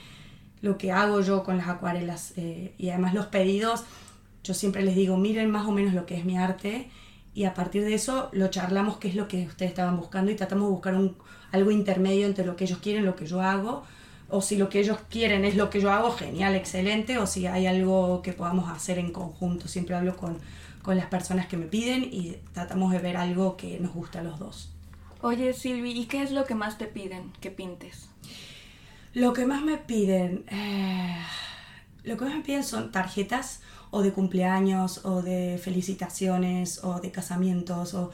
lo 0.61 0.79
que 0.79 0.93
hago 0.93 1.21
yo 1.21 1.43
con 1.43 1.57
las 1.59 1.67
acuarelas. 1.69 2.33
eh, 2.37 2.73
y 2.79 2.91
además 2.91 3.13
los 3.15 3.27
pedidos, 3.27 3.83
yo 4.43 4.55
siempre 4.55 4.83
les 4.83 4.97
digo, 4.97 5.17
miren 5.17 5.51
más 5.51 5.67
o 5.67 5.73
menos 5.73 5.95
lo 5.95 6.07
que 6.07 6.17
es 6.17 6.25
mi 6.25 6.37
arte 6.37 6.91
y 7.35 7.45
a 7.45 7.55
partir 7.55 7.85
de 7.85 7.95
eso 7.95 8.29
lo 8.33 8.49
charlamos 8.49 8.99
qué 8.99 9.09
es 9.09 9.15
lo 9.15 9.29
que 9.29 9.47
ustedes 9.47 9.71
estaban 9.71 9.97
buscando 9.97 10.31
y 10.31 10.37
tratamos 10.37 10.69
de 10.69 10.73
buscar 10.73 10.95
un, 10.95 11.17
algo 11.51 11.71
intermedio 11.71 12.27
entre 12.27 12.45
lo 12.45 12.57
que 12.57 12.65
ellos 12.65 12.79
quieren 12.79 13.07
lo 13.07 13.17
que 13.17 13.27
yo 13.27 13.41
hago. 13.41 13.85
O 14.29 14.41
si 14.41 14.57
lo 14.57 14.71
que 14.71 14.81
ellos 14.81 14.99
quieren 15.11 15.45
es 15.45 15.57
lo 15.57 15.69
que 15.69 15.81
yo 15.81 15.93
hago, 15.93 16.11
genial, 16.13 16.55
excelente. 16.55 17.19
O 17.19 17.27
si 17.27 17.47
hay 17.47 17.67
algo 17.67 18.23
que 18.23 18.33
podamos 18.33 18.71
hacer 18.71 18.99
en 18.99 19.13
conjunto. 19.13 19.69
Siempre 19.69 19.95
hablo 19.95 20.17
con, 20.17 20.39
con 20.83 20.97
las 20.97 21.07
personas 21.07 21.47
que 21.47 21.59
me 21.59 21.67
piden 21.67 22.05
y 22.05 22.37
tratamos 22.53 22.93
de 22.93 22.99
ver 22.99 23.19
algo 23.19 23.57
que 23.59 23.79
nos 23.79 23.93
gusta 23.93 24.21
a 24.21 24.23
los 24.23 24.39
dos. 24.39 24.73
Oye, 25.21 25.53
Silvi, 25.53 25.93
¿y 25.93 26.07
qué 26.07 26.23
es 26.23 26.33
lo 26.33 26.45
que 26.45 26.55
más 26.55 26.79
te 26.79 26.87
piden 26.87 27.31
que 27.41 27.51
pintes? 27.51 28.09
Lo 29.13 29.35
que 29.35 29.45
más 29.45 29.63
me 29.63 29.77
piden, 29.77 30.45
eh, 30.49 31.17
lo 32.03 32.17
que 32.17 32.25
más 32.25 32.35
me 32.35 32.41
piden 32.41 32.65
son 32.65 32.91
tarjetas 32.91 33.61
o 33.93 34.03
de 34.03 34.11
cumpleaños 34.13 35.05
o 35.05 35.23
de 35.23 35.59
felicitaciones 35.63 36.83
o 36.83 37.01
de 37.01 37.11
casamientos 37.13 37.95
o 37.95 38.11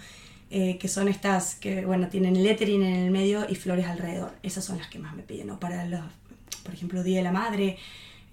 eh, 0.51 0.77
que 0.79 0.89
son 0.89 1.09
estas 1.09 1.55
que, 1.55 1.85
bueno, 1.87 2.09
tienen 2.09 2.43
lettering 2.43 2.83
en 2.83 2.97
el 3.07 3.11
medio 3.11 3.47
y 3.49 3.55
flores 3.55 3.87
alrededor. 3.87 4.33
Esas 4.43 4.65
son 4.65 4.77
las 4.79 4.89
que 4.89 4.99
más 4.99 5.15
me 5.15 5.23
piden. 5.23 5.51
O 5.51 5.59
para 5.61 5.87
los, 5.87 6.01
por 6.65 6.75
ejemplo, 6.75 7.03
Día 7.03 7.19
de 7.19 7.25
la 7.25 7.33
Madre, 7.33 7.77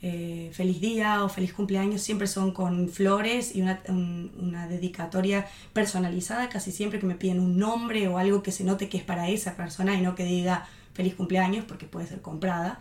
eh, 0.02 0.50
feliz 0.54 0.80
día 0.82 1.24
o 1.24 1.30
feliz 1.30 1.54
cumpleaños, 1.54 2.02
siempre 2.02 2.28
son 2.28 2.52
con 2.52 2.90
flores 2.90 3.56
y 3.56 3.62
una, 3.62 3.80
un- 3.90 4.32
una 4.40 4.68
dedicatoria 4.68 5.46
personalizada, 5.74 6.50
casi 6.50 6.72
siempre 6.72 7.00
que 7.00 7.06
me 7.06 7.16
piden 7.16 7.40
un 7.40 7.58
nombre 7.58 8.08
o 8.08 8.18
algo 8.18 8.42
que 8.44 8.52
se 8.52 8.64
note 8.64 8.88
que 8.90 8.98
es 8.98 9.04
para 9.04 9.30
esa 9.30 9.56
persona 9.56 9.96
y 9.98 10.02
no 10.02 10.16
que 10.16 10.24
diga 10.26 10.68
feliz 10.94 11.16
cumpleaños 11.16 11.66
porque 11.68 11.86
puede 11.86 12.08
ser 12.08 12.22
comprada. 12.22 12.80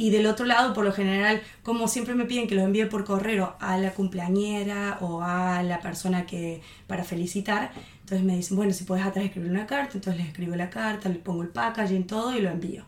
Y 0.00 0.08
del 0.08 0.24
otro 0.24 0.46
lado, 0.46 0.72
por 0.72 0.86
lo 0.86 0.94
general, 0.94 1.42
como 1.62 1.86
siempre 1.86 2.14
me 2.14 2.24
piden 2.24 2.48
que 2.48 2.54
los 2.54 2.64
envíe 2.64 2.86
por 2.86 3.04
correo 3.04 3.56
a 3.60 3.76
la 3.76 3.92
cumpleañera 3.92 4.96
o 5.02 5.20
a 5.20 5.62
la 5.62 5.80
persona 5.80 6.24
que 6.24 6.62
para 6.86 7.04
felicitar, 7.04 7.70
entonces 8.00 8.22
me 8.22 8.34
dicen, 8.34 8.56
bueno, 8.56 8.72
si 8.72 8.84
puedes 8.84 9.04
atrás 9.04 9.26
escribir 9.26 9.50
una 9.50 9.66
carta, 9.66 9.98
entonces 9.98 10.16
les 10.16 10.28
escribo 10.28 10.56
la 10.56 10.70
carta, 10.70 11.10
le 11.10 11.16
pongo 11.16 11.42
el 11.42 11.50
packaging, 11.50 12.06
todo 12.06 12.34
y 12.34 12.40
lo 12.40 12.48
envío. 12.48 12.82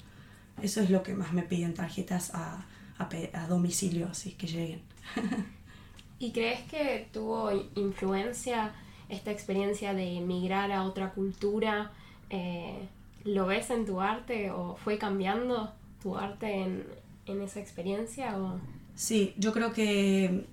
Eso 0.62 0.80
es 0.80 0.88
lo 0.88 1.02
que 1.02 1.12
más 1.12 1.34
me 1.34 1.42
piden 1.42 1.74
tarjetas 1.74 2.30
a, 2.32 2.64
a, 2.96 3.08
a 3.34 3.46
domicilio, 3.46 4.08
así 4.10 4.30
que 4.30 4.46
lleguen. 4.46 4.80
¿Y 6.18 6.32
crees 6.32 6.60
que 6.60 7.08
tuvo 7.12 7.50
influencia 7.74 8.72
esta 9.10 9.30
experiencia 9.30 9.92
de 9.92 10.16
emigrar 10.16 10.72
a 10.72 10.84
otra 10.84 11.10
cultura? 11.10 11.92
Eh, 12.30 12.88
¿Lo 13.24 13.44
ves 13.44 13.68
en 13.68 13.84
tu 13.84 14.00
arte 14.00 14.50
o 14.50 14.76
fue 14.76 14.96
cambiando 14.96 15.74
tu 16.02 16.16
arte 16.16 16.62
en, 16.62 17.01
en 17.26 17.42
esa 17.42 17.60
experiencia? 17.60 18.36
O... 18.38 18.60
Sí, 18.94 19.34
yo 19.36 19.52
creo 19.52 19.72
que, 19.72 20.44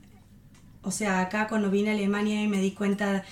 o 0.83 0.91
sea, 0.91 1.21
acá 1.21 1.47
cuando 1.47 1.69
vine 1.69 1.89
a 1.89 1.93
Alemania 1.93 2.41
y 2.43 2.47
me 2.47 2.61
di 2.61 2.71
cuenta 2.71 3.23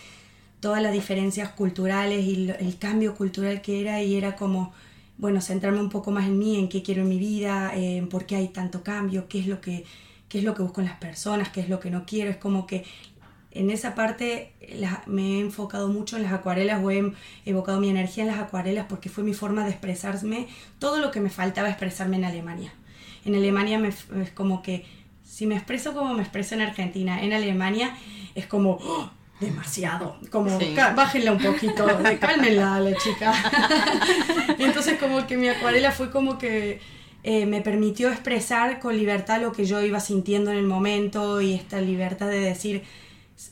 todas 0.59 0.81
las 0.81 0.91
diferencias 0.91 1.49
culturales 1.49 2.25
y 2.25 2.49
el 2.49 2.77
cambio 2.79 3.15
cultural 3.15 3.61
que 3.61 3.81
era 3.81 4.01
y 4.01 4.15
era 4.15 4.35
como, 4.35 4.73
bueno, 5.17 5.41
centrarme 5.41 5.79
un 5.79 5.89
poco 5.89 6.11
más 6.11 6.25
en 6.25 6.37
mí, 6.39 6.57
en 6.57 6.67
qué 6.67 6.81
quiero 6.81 7.03
en 7.03 7.09
mi 7.09 7.19
vida, 7.19 7.71
en 7.75 8.09
por 8.09 8.25
qué 8.25 8.35
hay 8.35 8.47
tanto 8.49 8.83
cambio, 8.83 9.27
qué 9.27 9.39
es 9.39 9.47
lo 9.47 9.61
que, 9.61 9.85
qué 10.29 10.39
es 10.39 10.43
lo 10.43 10.55
que 10.55 10.63
busco 10.63 10.81
en 10.81 10.87
las 10.87 10.97
personas, 10.97 11.49
qué 11.49 11.61
es 11.61 11.69
lo 11.69 11.79
que 11.79 11.91
no 11.91 12.05
quiero, 12.05 12.31
es 12.31 12.37
como 12.37 12.65
que 12.65 12.85
en 13.51 13.69
esa 13.71 13.95
parte 13.95 14.51
me 15.07 15.37
he 15.37 15.39
enfocado 15.39 15.87
mucho 15.87 16.17
en 16.17 16.23
las 16.23 16.33
acuarelas 16.33 16.83
o 16.83 16.91
he 16.91 17.13
evocado 17.45 17.79
mi 17.79 17.89
energía 17.89 18.23
en 18.23 18.29
las 18.29 18.39
acuarelas 18.39 18.85
porque 18.87 19.09
fue 19.09 19.23
mi 19.23 19.33
forma 19.33 19.63
de 19.63 19.71
expresarme 19.71 20.47
todo 20.79 20.99
lo 20.99 21.11
que 21.11 21.21
me 21.21 21.29
faltaba 21.29 21.69
expresarme 21.69 22.17
en 22.17 22.25
Alemania. 22.25 22.73
En 23.27 23.35
Alemania 23.35 23.77
me, 23.77 23.89
es 23.89 24.31
como 24.33 24.61
que 24.63 24.85
si 25.23 25.45
me 25.45 25.55
expreso 25.55 25.93
como 25.93 26.13
me 26.15 26.21
expreso 26.23 26.55
en 26.55 26.61
Argentina, 26.61 27.21
en 27.21 27.33
Alemania 27.33 27.95
es 28.33 28.47
como 28.47 28.79
¡oh! 28.81 29.11
demasiado, 29.39 30.17
como 30.31 30.57
Sí. 30.59 30.73
"Ca- 30.75 30.93
bájenla 30.95 31.31
un 31.33 31.37
poquito, 31.39 31.85
cálmenla 32.19 32.79
la 32.79 32.95
chica. 32.97 33.31
Entonces 34.57 34.97
como 34.99 35.27
que 35.27 35.37
mi 35.37 35.47
acuarela 35.49 35.91
fue 35.91 36.09
como 36.09 36.37
que 36.37 36.79
eh, 37.23 37.45
me 37.45 37.61
permitió 37.61 38.09
expresar 38.09 38.79
con 38.79 38.95
libertad 38.97 39.41
lo 39.41 39.51
que 39.51 39.65
yo 39.65 39.81
iba 39.83 39.99
sintiendo 39.99 40.51
en 40.51 40.57
el 40.57 40.65
momento 40.65 41.41
y 41.41 41.53
esta 41.53 41.81
libertad 41.81 42.29
de 42.29 42.39
decir 42.39 42.83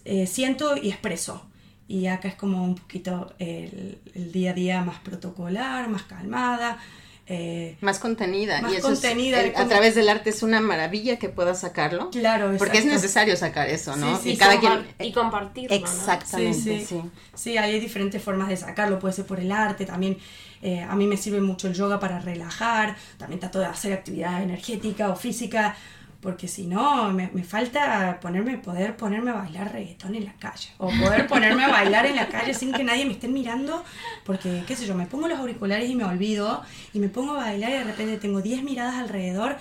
eh, 0.05 0.25
siento 0.27 0.77
y 0.77 0.89
expreso. 0.89 1.45
Y 1.87 2.07
acá 2.07 2.29
es 2.29 2.35
como 2.35 2.63
un 2.63 2.75
poquito 2.75 3.33
el, 3.37 3.99
el 4.15 4.31
día 4.31 4.51
a 4.51 4.53
día 4.53 4.81
más 4.83 4.99
protocolar, 4.99 5.87
más 5.89 6.03
calmada. 6.03 6.79
Eh, 7.27 7.75
Más 7.81 7.97
contenida. 7.99 8.61
Más 8.61 8.71
y 8.71 8.75
eso 8.75 8.91
es- 8.91 9.03
el- 9.03 9.55
a 9.55 9.67
través 9.67 9.95
del 9.95 10.09
arte 10.09 10.29
es 10.29 10.43
una 10.43 10.61
maravilla 10.61 11.17
que 11.17 11.29
puedas 11.29 11.59
sacarlo. 11.61 12.09
claro, 12.11 12.53
Porque 12.57 12.77
es 12.77 12.85
necesario 12.85 13.35
sacar 13.35 13.67
eso, 13.69 13.95
¿no? 13.95 14.15
Sí, 14.17 14.23
sí, 14.23 14.29
y 14.33 14.37
cada 14.37 14.59
quien. 14.59 14.87
Y 14.99 15.11
compartirlo, 15.11 15.75
¿no? 15.79 15.85
Exactamente, 15.85 16.53
Sí, 16.79 16.85
sí. 16.85 16.85
sí. 16.87 17.01
Sí, 17.33 17.57
hay 17.57 17.79
diferentes 17.79 18.21
formas 18.21 18.49
de 18.49 18.57
sacarlo, 18.57 18.99
puede 18.99 19.13
ser 19.13 19.25
por 19.25 19.39
el 19.39 19.51
arte, 19.51 19.85
también 19.85 20.17
eh, 20.61 20.81
a 20.81 20.95
mí 20.95 21.05
me 21.05 21.17
sirve 21.17 21.41
mucho 21.41 21.67
el 21.67 21.73
yoga 21.73 21.99
para 21.99 22.19
relajar, 22.19 22.95
también 23.17 23.39
trato 23.39 23.59
de 23.59 23.65
hacer 23.65 23.93
actividad 23.93 24.41
energética 24.41 25.09
o 25.09 25.15
física, 25.15 25.75
porque 26.21 26.47
si 26.47 26.65
no, 26.65 27.11
me, 27.11 27.29
me 27.33 27.43
falta 27.43 28.19
ponerme, 28.21 28.57
poder 28.57 28.97
ponerme 28.97 29.31
a 29.31 29.35
bailar 29.35 29.71
reggaetón 29.71 30.15
en 30.15 30.25
la 30.25 30.33
calle, 30.33 30.69
o 30.77 30.89
poder 30.89 31.27
ponerme 31.33 31.65
a 31.65 31.69
bailar 31.69 32.05
en 32.05 32.15
la 32.15 32.27
calle 32.27 32.53
sin 32.53 32.73
que 32.73 32.83
nadie 32.83 33.05
me 33.05 33.13
esté 33.13 33.27
mirando, 33.27 33.83
porque, 34.25 34.63
qué 34.67 34.75
sé 34.75 34.85
yo, 34.85 34.95
me 34.95 35.05
pongo 35.05 35.27
los 35.27 35.39
auriculares 35.39 35.89
y 35.89 35.95
me 35.95 36.03
olvido, 36.03 36.63
y 36.93 36.99
me 36.99 37.09
pongo 37.09 37.33
a 37.33 37.37
bailar 37.37 37.71
y 37.71 37.73
de 37.73 37.83
repente 37.83 38.17
tengo 38.17 38.41
10 38.41 38.63
miradas 38.63 38.95
alrededor, 38.95 39.57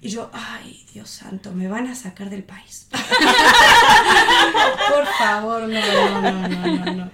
y 0.00 0.10
yo, 0.10 0.30
ay, 0.34 0.84
Dios 0.92 1.08
santo, 1.08 1.52
me 1.52 1.66
van 1.66 1.86
a 1.86 1.94
sacar 1.94 2.28
del 2.28 2.42
país. 2.42 2.88
Por 4.90 5.06
favor, 5.18 5.62
no, 5.62 6.20
no, 6.20 6.22
no, 6.32 6.48
no, 6.48 6.66
no, 6.66 6.94
no. 6.94 7.10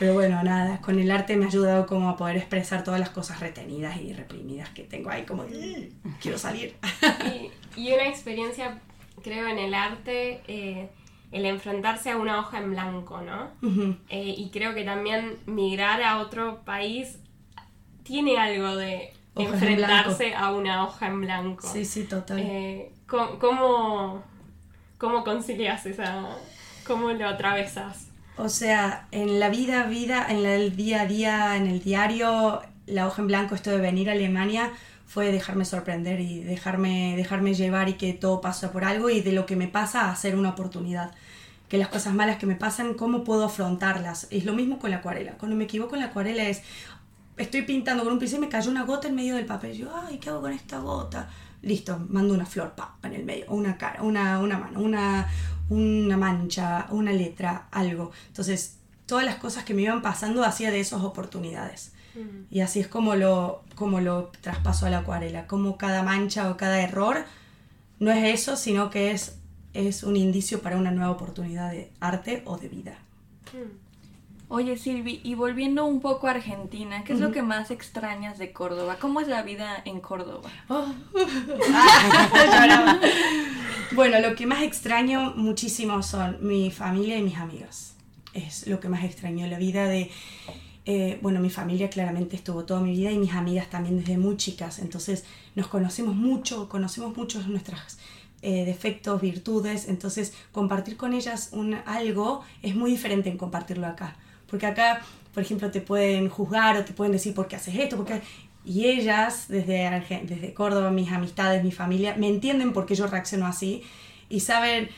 Pero 0.00 0.14
bueno, 0.14 0.42
nada, 0.42 0.80
con 0.80 0.98
el 0.98 1.10
arte 1.10 1.36
me 1.36 1.44
ha 1.44 1.48
ayudado 1.48 1.86
como 1.86 2.08
a 2.08 2.16
poder 2.16 2.38
expresar 2.38 2.82
todas 2.82 2.98
las 2.98 3.10
cosas 3.10 3.38
retenidas 3.38 4.00
y 4.00 4.12
reprimidas 4.14 4.70
que 4.70 4.82
tengo 4.82 5.10
ahí, 5.10 5.24
como, 5.24 5.44
"Mm, 5.44 6.14
quiero 6.20 6.38
salir. 6.38 6.74
Y, 7.76 7.80
y 7.88 7.92
una 7.92 8.08
experiencia, 8.08 8.80
creo, 9.22 9.46
en 9.46 9.58
el 9.58 9.74
arte, 9.74 10.40
eh, 10.48 10.88
el 11.32 11.44
enfrentarse 11.44 12.10
a 12.10 12.16
una 12.16 12.40
hoja 12.40 12.58
en 12.58 12.70
blanco, 12.70 13.20
¿no? 13.20 13.50
Eh, 14.08 14.34
y 14.36 14.50
creo 14.50 14.74
que 14.74 14.84
también 14.84 15.36
migrar 15.46 16.02
a 16.02 16.18
otro 16.18 16.62
país 16.64 17.18
tiene 18.02 18.38
algo 18.38 18.76
de 18.76 19.12
Hojas 19.34 19.62
en 19.62 19.68
enfrentarse 19.68 20.34
a 20.34 20.50
una 20.52 20.82
hoja 20.84 21.06
en 21.08 21.20
blanco. 21.20 21.68
Sí, 21.70 21.84
sí, 21.84 22.04
total. 22.04 22.38
Eh, 22.40 22.90
¿cómo, 23.06 23.38
cómo, 23.38 24.22
cómo 24.98 25.22
concilias 25.24 25.84
esa... 25.86 26.26
cómo 26.86 27.10
lo 27.12 27.28
atravesas? 27.28 28.09
O 28.42 28.48
sea, 28.48 29.06
en 29.10 29.38
la 29.38 29.50
vida, 29.50 29.84
vida, 29.84 30.26
en 30.28 30.46
el 30.46 30.74
día 30.74 31.02
a 31.02 31.06
día, 31.06 31.56
en 31.56 31.66
el 31.66 31.82
diario, 31.82 32.62
la 32.86 33.06
hoja 33.06 33.20
en 33.20 33.28
blanco, 33.28 33.54
esto 33.54 33.70
de 33.70 33.78
venir 33.78 34.08
a 34.08 34.12
Alemania, 34.12 34.72
fue 35.06 35.30
dejarme 35.30 35.66
sorprender 35.66 36.20
y 36.20 36.40
dejarme, 36.40 37.14
dejarme 37.16 37.52
llevar 37.52 37.90
y 37.90 37.94
que 37.94 38.14
todo 38.14 38.40
pasa 38.40 38.72
por 38.72 38.84
algo 38.84 39.10
y 39.10 39.20
de 39.20 39.32
lo 39.32 39.44
que 39.44 39.56
me 39.56 39.68
pasa 39.68 40.10
hacer 40.10 40.36
una 40.36 40.50
oportunidad. 40.50 41.12
Que 41.68 41.76
las 41.76 41.88
cosas 41.88 42.14
malas 42.14 42.38
que 42.38 42.46
me 42.46 42.56
pasan, 42.56 42.94
¿cómo 42.94 43.24
puedo 43.24 43.44
afrontarlas? 43.44 44.26
Es 44.30 44.46
lo 44.46 44.54
mismo 44.54 44.78
con 44.78 44.90
la 44.90 44.96
acuarela. 44.96 45.32
Cuando 45.32 45.54
me 45.54 45.64
equivoco 45.64 45.94
en 45.96 46.00
la 46.00 46.06
acuarela 46.08 46.44
es, 46.44 46.62
estoy 47.36 47.62
pintando 47.62 48.04
con 48.04 48.14
un 48.14 48.18
pincel 48.18 48.38
y 48.38 48.42
me 48.42 48.48
cayó 48.48 48.70
una 48.70 48.84
gota 48.84 49.08
en 49.08 49.16
medio 49.16 49.36
del 49.36 49.44
papel. 49.44 49.76
Yo, 49.76 49.90
ay, 49.94 50.16
¿qué 50.16 50.30
hago 50.30 50.40
con 50.40 50.52
esta 50.52 50.78
gota? 50.78 51.28
Listo, 51.60 51.98
mando 52.08 52.32
una 52.32 52.46
flor, 52.46 52.72
pa, 52.74 52.96
en 53.02 53.12
el 53.12 53.24
medio, 53.24 53.44
una 53.48 53.76
cara, 53.76 54.02
una, 54.02 54.38
una 54.38 54.58
mano, 54.58 54.80
una, 54.80 55.28
una 55.70 56.16
mancha, 56.16 56.86
una 56.90 57.12
letra, 57.12 57.68
algo. 57.70 58.12
Entonces, 58.26 58.76
todas 59.06 59.24
las 59.24 59.36
cosas 59.36 59.64
que 59.64 59.72
me 59.72 59.82
iban 59.82 60.02
pasando 60.02 60.44
hacía 60.44 60.70
de 60.70 60.80
esas 60.80 61.02
oportunidades. 61.02 61.92
Y 62.50 62.60
así 62.60 62.80
es 62.80 62.88
como 62.88 63.14
lo, 63.14 63.62
como 63.76 64.00
lo 64.00 64.32
traspaso 64.40 64.84
a 64.84 64.90
la 64.90 64.98
acuarela, 64.98 65.46
como 65.46 65.78
cada 65.78 66.02
mancha 66.02 66.50
o 66.50 66.56
cada 66.56 66.82
error 66.82 67.24
no 68.00 68.10
es 68.10 68.40
eso, 68.40 68.56
sino 68.56 68.90
que 68.90 69.12
es, 69.12 69.38
es 69.74 70.02
un 70.02 70.16
indicio 70.16 70.60
para 70.60 70.76
una 70.76 70.90
nueva 70.90 71.12
oportunidad 71.12 71.70
de 71.70 71.92
arte 72.00 72.42
o 72.46 72.56
de 72.56 72.68
vida. 72.68 72.98
Oye, 74.52 74.76
Silvi, 74.76 75.20
y 75.22 75.36
volviendo 75.36 75.84
un 75.86 76.00
poco 76.00 76.26
a 76.26 76.32
Argentina, 76.32 77.04
¿qué 77.04 77.12
es 77.12 77.20
lo 77.20 77.30
que 77.30 77.40
más 77.40 77.70
extrañas 77.70 78.36
de 78.36 78.52
Córdoba? 78.52 78.96
¿Cómo 79.00 79.20
es 79.20 79.28
la 79.28 79.42
vida 79.42 79.80
en 79.84 80.00
Córdoba? 80.00 80.50
Oh. 80.68 80.86
Lloraba. 82.34 83.00
Bueno, 83.92 84.20
lo 84.20 84.34
que 84.34 84.46
más 84.46 84.62
extraño 84.62 85.34
muchísimo 85.36 86.02
son 86.02 86.38
mi 86.40 86.72
familia 86.72 87.16
y 87.16 87.22
mis 87.22 87.36
amigos. 87.36 87.92
Es 88.34 88.66
lo 88.66 88.80
que 88.80 88.88
más 88.88 89.04
extraño. 89.04 89.46
La 89.46 89.58
vida 89.58 89.86
de... 89.86 90.10
eh, 90.84 91.18
bueno, 91.22 91.38
mi 91.38 91.50
familia 91.50 91.88
claramente 91.88 92.34
estuvo 92.34 92.64
toda 92.64 92.80
mi 92.80 92.90
vida 92.90 93.12
y 93.12 93.18
mis 93.18 93.32
amigas 93.34 93.70
también 93.70 93.98
desde 93.98 94.18
muy 94.18 94.36
chicas. 94.36 94.80
Entonces 94.80 95.24
nos 95.54 95.68
conocemos 95.68 96.16
mucho, 96.16 96.68
conocemos 96.68 97.16
mucho 97.16 97.40
nuestros 97.46 97.98
eh, 98.42 98.64
defectos, 98.64 99.20
virtudes. 99.20 99.88
Entonces 99.88 100.34
compartir 100.50 100.96
con 100.96 101.12
ellas 101.12 101.50
un, 101.52 101.74
algo 101.86 102.42
es 102.62 102.74
muy 102.74 102.90
diferente 102.90 103.28
en 103.28 103.38
compartirlo 103.38 103.86
acá. 103.86 104.16
Porque 104.50 104.66
acá, 104.66 105.00
por 105.32 105.42
ejemplo, 105.42 105.70
te 105.70 105.80
pueden 105.80 106.28
juzgar 106.28 106.76
o 106.76 106.84
te 106.84 106.92
pueden 106.92 107.12
decir 107.12 107.34
por 107.34 107.48
qué 107.48 107.56
haces 107.56 107.74
esto, 107.76 107.96
por 107.96 108.06
qué... 108.06 108.20
Y 108.62 108.86
ellas, 108.86 109.46
desde, 109.48 109.88
desde 110.24 110.52
Córdoba, 110.52 110.90
mis 110.90 111.10
amistades, 111.10 111.64
mi 111.64 111.72
familia, 111.72 112.14
me 112.16 112.28
entienden 112.28 112.74
por 112.74 112.84
qué 112.84 112.94
yo 112.94 113.06
reacciono 113.06 113.46
así 113.46 113.82
y 114.28 114.40
saben 114.40 114.90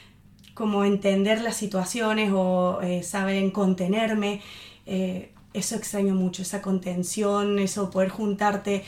cómo 0.54 0.84
entender 0.84 1.40
las 1.40 1.56
situaciones 1.56 2.32
o 2.34 2.80
eh, 2.82 3.04
saben 3.04 3.52
contenerme. 3.52 4.40
Eh, 4.86 5.30
eso 5.54 5.76
extraño 5.76 6.14
mucho, 6.14 6.42
esa 6.42 6.62
contención, 6.62 7.58
eso 7.58 7.90
poder 7.90 8.08
juntarte, 8.08 8.84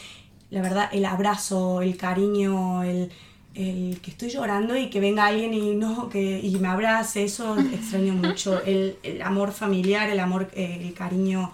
la 0.50 0.62
verdad, 0.62 0.88
el 0.92 1.04
abrazo, 1.04 1.82
el 1.82 1.96
cariño, 1.96 2.82
el, 2.82 3.12
el 3.54 4.00
que 4.02 4.10
estoy 4.10 4.30
llorando 4.30 4.76
y 4.76 4.90
que 4.90 5.00
venga 5.00 5.26
alguien 5.26 5.54
y 5.54 5.74
no 5.74 6.08
que 6.08 6.40
y 6.40 6.56
me 6.56 6.68
abrace, 6.68 7.24
eso 7.24 7.56
extraño 7.72 8.14
mucho. 8.14 8.62
El, 8.64 8.96
el 9.02 9.22
amor 9.22 9.52
familiar, 9.52 10.10
el 10.10 10.20
amor, 10.20 10.50
eh, 10.54 10.80
el 10.82 10.94
cariño. 10.94 11.52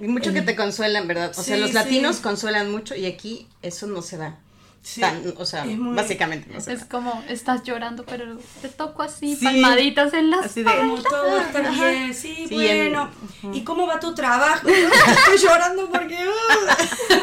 Y 0.00 0.06
Mucho 0.06 0.32
que 0.32 0.42
te 0.42 0.56
consuelan, 0.56 1.06
¿verdad? 1.06 1.32
O 1.36 1.42
sea, 1.42 1.56
los 1.58 1.70
sí. 1.70 1.74
latinos 1.74 2.20
consuelan 2.20 2.70
mucho 2.70 2.94
y 2.94 3.06
aquí 3.06 3.46
eso 3.60 3.86
no 3.86 4.02
se 4.02 4.16
da. 4.16 4.38
Sí, 4.84 5.00
Tan- 5.00 5.22
o 5.38 5.46
sea, 5.46 5.64
es 5.64 5.78
muy- 5.78 5.94
básicamente 5.94 6.52
no 6.52 6.60
se 6.60 6.72
Es 6.72 6.84
como, 6.84 7.22
estás 7.28 7.62
llorando, 7.62 8.04
pero 8.04 8.36
te 8.60 8.68
toco 8.68 9.04
así, 9.04 9.36
Sí. 9.36 9.44
palmaditas 9.44 10.12
en 10.12 10.28
las 10.30 10.46
Así 10.46 10.64
de- 10.64 10.76
Como 10.76 11.00
todo 11.00 11.40
está 11.40 11.60
bien, 11.70 12.12
sí, 12.12 12.46
Sí, 12.48 12.54
bueno. 12.56 13.08
¿Y 13.52 13.62
cómo 13.62 13.86
va 13.86 14.00
tu 14.00 14.12
trabajo? 14.12 14.66
Estoy 14.68 15.38
llorando 15.40 15.88
porque... 15.88 16.16
uh. 16.16 17.22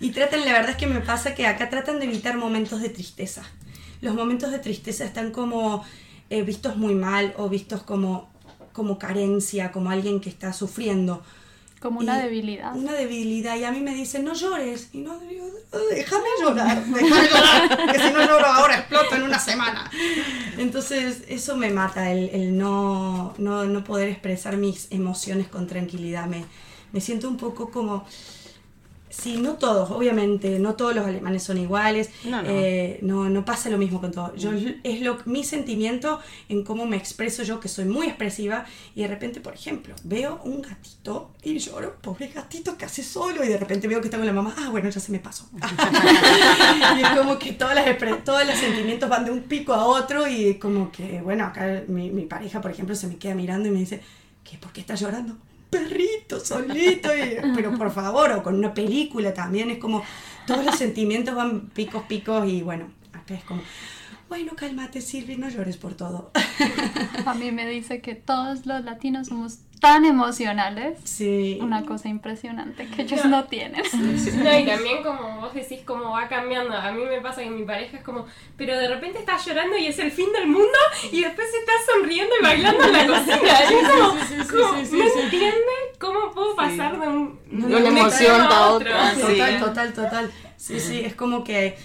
y 0.00 0.10
tratan, 0.10 0.44
la 0.44 0.52
verdad 0.52 0.70
es 0.70 0.76
que 0.76 0.86
me 0.86 1.00
pasa 1.00 1.34
que 1.34 1.46
acá 1.46 1.70
tratan 1.70 1.98
de 1.98 2.06
evitar 2.06 2.36
momentos 2.36 2.80
de 2.80 2.88
tristeza. 2.90 3.42
Los 4.00 4.14
momentos 4.14 4.50
de 4.50 4.58
tristeza 4.58 5.04
están 5.04 5.30
como 5.30 5.84
eh, 6.30 6.42
vistos 6.42 6.76
muy 6.76 6.94
mal 6.94 7.34
o 7.38 7.48
vistos 7.48 7.82
como, 7.82 8.30
como 8.72 8.98
carencia, 8.98 9.72
como 9.72 9.90
alguien 9.90 10.20
que 10.20 10.28
está 10.28 10.52
sufriendo. 10.52 11.22
Como 11.84 12.00
una 12.00 12.18
Y- 12.18 12.22
debilidad. 12.22 12.74
Una 12.74 12.92
debilidad. 12.94 13.56
Y 13.56 13.64
a 13.64 13.70
mí 13.70 13.80
me 13.80 13.94
dicen, 13.94 14.24
no 14.24 14.32
llores. 14.32 14.88
Y 14.94 14.98
no 14.98 15.20
déjame 15.90 16.24
llorar. 16.40 16.82
Déjame 16.86 17.28
llorar. 17.28 17.92
Que 17.92 17.98
si 17.98 18.10
no 18.10 18.20
lloro 18.26 18.46
ahora 18.46 18.78
exploto 18.78 19.14
en 19.16 19.22
una 19.24 19.38
semana. 19.38 19.90
Entonces, 20.56 21.24
eso 21.28 21.56
me 21.58 21.68
mata, 21.70 22.10
el, 22.10 22.30
el 22.30 22.56
no, 22.56 23.34
no, 23.36 23.64
no 23.66 23.84
poder 23.84 24.08
expresar 24.08 24.56
mis 24.56 24.88
emociones 24.90 25.46
con 25.48 25.66
tranquilidad. 25.66 26.26
Me, 26.26 26.46
me 26.92 27.00
siento 27.02 27.28
un 27.28 27.36
poco 27.36 27.70
como... 27.70 28.06
Sí, 29.16 29.36
no 29.36 29.54
todos, 29.54 29.90
obviamente, 29.90 30.58
no 30.58 30.74
todos 30.74 30.94
los 30.94 31.06
alemanes 31.06 31.42
son 31.44 31.58
iguales, 31.58 32.10
No, 32.24 32.42
no. 32.42 32.48
eh, 32.50 32.98
no, 33.02 33.30
no 33.30 33.44
pasa 33.44 33.70
lo 33.70 33.78
mismo 33.78 34.00
con 34.00 34.10
todos. 34.10 34.32
Yo, 34.40 34.50
es 34.82 35.00
lo, 35.02 35.18
mi 35.24 35.44
sentimiento 35.44 36.20
en 36.48 36.64
cómo 36.64 36.84
me 36.84 36.96
expreso 36.96 37.42
yo, 37.42 37.60
que 37.60 37.68
soy 37.68 37.84
muy 37.84 38.06
expresiva, 38.08 38.66
y 38.94 39.02
de 39.02 39.08
repente, 39.08 39.40
por 39.40 39.54
ejemplo, 39.54 39.94
veo 40.02 40.40
un 40.44 40.62
gatito 40.62 41.30
y 41.42 41.58
lloro, 41.58 41.96
pobre 42.02 42.28
gatito 42.28 42.76
que 42.76 42.84
hace 42.86 43.02
solo, 43.02 43.44
y 43.44 43.48
de 43.48 43.56
repente 43.56 43.86
veo 43.88 44.00
que 44.00 44.08
está 44.08 44.16
con 44.18 44.26
la 44.26 44.32
mamá, 44.32 44.54
ah, 44.58 44.68
bueno, 44.70 44.88
ya 44.90 45.00
se 45.00 45.12
me 45.12 45.20
pasó. 45.20 45.48
y 46.98 47.02
es 47.02 47.10
como 47.10 47.38
que 47.38 47.52
todas 47.52 47.74
las, 47.74 48.24
todos 48.24 48.46
los 48.46 48.56
sentimientos 48.56 49.08
van 49.08 49.24
de 49.24 49.30
un 49.30 49.42
pico 49.42 49.72
a 49.74 49.86
otro, 49.86 50.26
y 50.26 50.54
como 50.54 50.90
que, 50.90 51.20
bueno, 51.22 51.44
acá 51.44 51.82
mi, 51.86 52.10
mi 52.10 52.22
pareja, 52.26 52.60
por 52.60 52.70
ejemplo, 52.72 52.94
se 52.94 53.06
me 53.06 53.16
queda 53.16 53.34
mirando 53.34 53.68
y 53.68 53.72
me 53.72 53.78
dice, 53.78 54.00
¿qué? 54.42 54.58
¿Por 54.58 54.72
qué 54.72 54.80
estás 54.80 55.00
llorando? 55.00 55.36
Perrito, 55.78 56.40
solito, 56.40 57.08
y- 57.16 57.36
pero 57.54 57.76
por 57.76 57.90
favor, 57.92 58.32
o 58.32 58.42
con 58.42 58.54
una 58.54 58.72
película 58.74 59.32
también, 59.34 59.70
es 59.70 59.78
como 59.78 60.02
todos 60.46 60.64
los 60.64 60.76
sentimientos 60.76 61.34
van 61.34 61.68
picos, 61.70 62.04
picos, 62.04 62.46
y 62.48 62.62
bueno, 62.62 62.88
acá 63.12 63.34
es 63.34 63.44
como, 63.44 63.62
bueno, 64.28 64.52
cálmate, 64.56 65.00
Silvi, 65.00 65.36
no 65.36 65.48
llores 65.48 65.76
por 65.76 65.94
todo. 65.94 66.30
A 67.26 67.34
mí 67.34 67.50
me 67.52 67.66
dice 67.66 68.00
que 68.00 68.14
todos 68.14 68.66
los 68.66 68.84
latinos 68.84 69.28
somos 69.28 69.58
tan 69.84 70.06
emocionales. 70.06 70.98
Sí. 71.04 71.58
Una 71.60 71.84
cosa 71.84 72.08
impresionante 72.08 72.86
que 72.86 73.02
ellos 73.02 73.26
no 73.26 73.44
tienen. 73.44 73.82
No, 74.44 74.58
y 74.58 74.64
también 74.64 75.02
como 75.02 75.40
vos 75.40 75.54
decís 75.54 75.80
cómo 75.84 76.12
va 76.12 76.26
cambiando. 76.28 76.74
A 76.74 76.90
mí 76.92 77.04
me 77.04 77.20
pasa 77.20 77.42
que 77.42 77.50
mi 77.50 77.64
pareja 77.64 77.98
es 77.98 78.02
como, 78.02 78.26
pero 78.56 78.78
de 78.78 78.88
repente 78.88 79.18
estás 79.18 79.44
llorando 79.44 79.76
y 79.76 79.86
es 79.86 79.98
el 79.98 80.10
fin 80.10 80.32
del 80.32 80.46
mundo 80.46 80.78
y 81.12 81.22
después 81.22 81.46
estás 81.48 81.76
sonriendo 81.86 82.34
y 82.40 82.42
bailando 82.42 82.84
en 82.84 82.92
la 82.92 83.06
cocina. 83.06 83.36
Y 83.74 84.40
es 84.40 84.50
como, 84.50 84.70
como, 84.70 84.72
no 84.72 85.22
entiende 85.22 85.74
cómo 85.98 86.30
puedo 86.32 86.56
pasar 86.56 86.98
de, 86.98 87.08
un, 87.08 87.38
De 87.50 87.76
una 87.76 87.88
emoción 87.88 88.40
a 88.40 88.68
otra, 88.68 89.14
Sí. 89.14 89.20
Total, 89.20 89.60
total, 89.60 89.92
total. 89.92 90.32
Sí, 90.56 90.80
sí, 90.80 91.00
es 91.00 91.14
como 91.14 91.44
que 91.44 91.76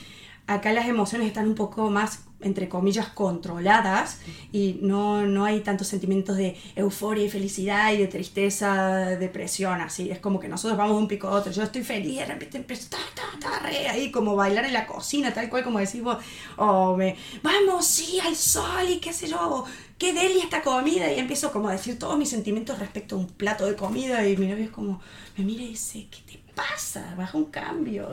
acá 0.48 0.72
las 0.72 0.88
emociones 0.88 1.28
están 1.28 1.48
un 1.48 1.56
poco 1.56 1.90
más, 1.90 2.26
entre 2.42 2.70
comillas, 2.70 3.10
controladas 3.10 4.20
y 4.52 4.80
no, 4.82 5.26
no 5.26 5.46
hay 5.46 5.60
tantos 5.62 5.88
sentimientos 5.88 6.38
de 6.38 6.56
euforia 6.76 7.26
y 7.26 7.30
felicidad 7.30 7.92
y 7.92 7.98
de 7.98 8.08
tristeza, 8.08 9.06
depresión, 9.18 9.82
así. 9.82 10.10
Es 10.10 10.20
como 10.20 10.40
que 10.40 10.48
nosotros 10.48 10.78
vamos 10.78 10.98
un 10.98 11.08
pico 11.08 11.28
a 11.28 11.32
otro. 11.32 11.52
Yo 11.52 11.64
estoy 11.64 11.84
feliz, 11.84 12.20
de 12.20 12.26
repente 12.26 12.58
empiezo, 12.58 12.90
ta, 12.90 12.98
ta, 13.14 13.40
ta, 13.40 13.68
ahí 13.92 14.12
como 14.12 14.36
bailar 14.36 14.66
en 14.66 14.74
la 14.74 14.88
cocina, 14.88 15.34
tal 15.34 15.50
cual 15.50 15.64
como 15.64 15.80
decís 15.80 16.02
vos. 16.02 16.18
O 16.58 16.96
me, 16.96 17.16
vamos, 17.44 17.86
sí, 17.86 18.20
al 18.20 18.36
sol 18.36 18.90
y 18.90 19.00
qué 19.00 19.12
sé 19.12 19.28
yo. 19.28 19.66
Qué 19.98 20.14
deli 20.14 20.40
esta 20.40 20.62
comida 20.62 21.12
y 21.12 21.20
empiezo 21.20 21.52
como 21.52 21.68
a 21.68 21.74
decir 21.74 22.00
todos 22.00 22.18
mis 22.18 22.30
sentimientos 22.30 22.80
respecto 22.80 23.16
a 23.16 23.20
un 23.20 23.28
plato 23.28 23.66
de 23.66 23.76
comida 23.76 24.26
y 24.26 24.38
mi 24.38 24.48
novio 24.48 24.64
es 24.64 24.72
como, 24.72 25.02
me 25.36 25.44
mira 25.44 25.64
y 25.64 25.70
dice, 25.70 26.08
¿qué 26.10 26.20
te 26.32 26.40
pasa? 26.56 27.16
Baja 27.18 27.38
un 27.38 27.46
cambio. 27.46 28.10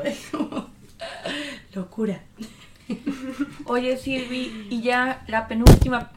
Locura. 1.75 2.21
Oye 3.67 3.97
Silvi, 3.97 4.69
y 4.71 4.83
ya 4.83 5.25
la 5.27 5.49
penúltima, 5.49 6.13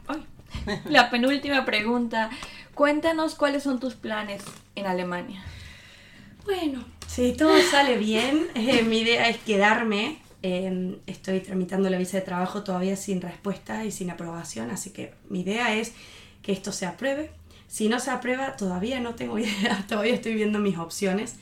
la 0.84 1.10
penúltima 1.10 1.64
pregunta. 1.64 2.30
Cuéntanos 2.74 3.34
cuáles 3.34 3.62
son 3.62 3.80
tus 3.80 3.94
planes 3.94 4.42
en 4.74 4.86
Alemania. 4.86 5.42
Bueno, 6.44 6.84
si 7.06 7.32
todo 7.32 7.60
sale 7.62 7.98
bien, 7.98 8.48
eh, 8.54 8.82
mi 8.82 9.00
idea 9.00 9.28
es 9.28 9.38
quedarme. 9.38 10.18
Eh, 10.42 10.96
estoy 11.06 11.40
tramitando 11.40 11.90
la 11.90 11.98
visa 11.98 12.16
de 12.16 12.22
trabajo 12.22 12.62
todavía 12.62 12.96
sin 12.96 13.20
respuesta 13.20 13.84
y 13.84 13.90
sin 13.90 14.10
aprobación, 14.10 14.70
así 14.70 14.90
que 14.90 15.12
mi 15.28 15.40
idea 15.40 15.74
es 15.74 15.92
que 16.42 16.52
esto 16.52 16.72
se 16.72 16.86
apruebe. 16.86 17.30
Si 17.68 17.88
no 17.88 18.00
se 18.00 18.10
aprueba, 18.10 18.56
todavía 18.56 19.00
no 19.00 19.14
tengo 19.14 19.38
idea, 19.40 19.84
todavía 19.88 20.14
estoy 20.14 20.34
viendo 20.34 20.58
mis 20.58 20.78
opciones. 20.78 21.36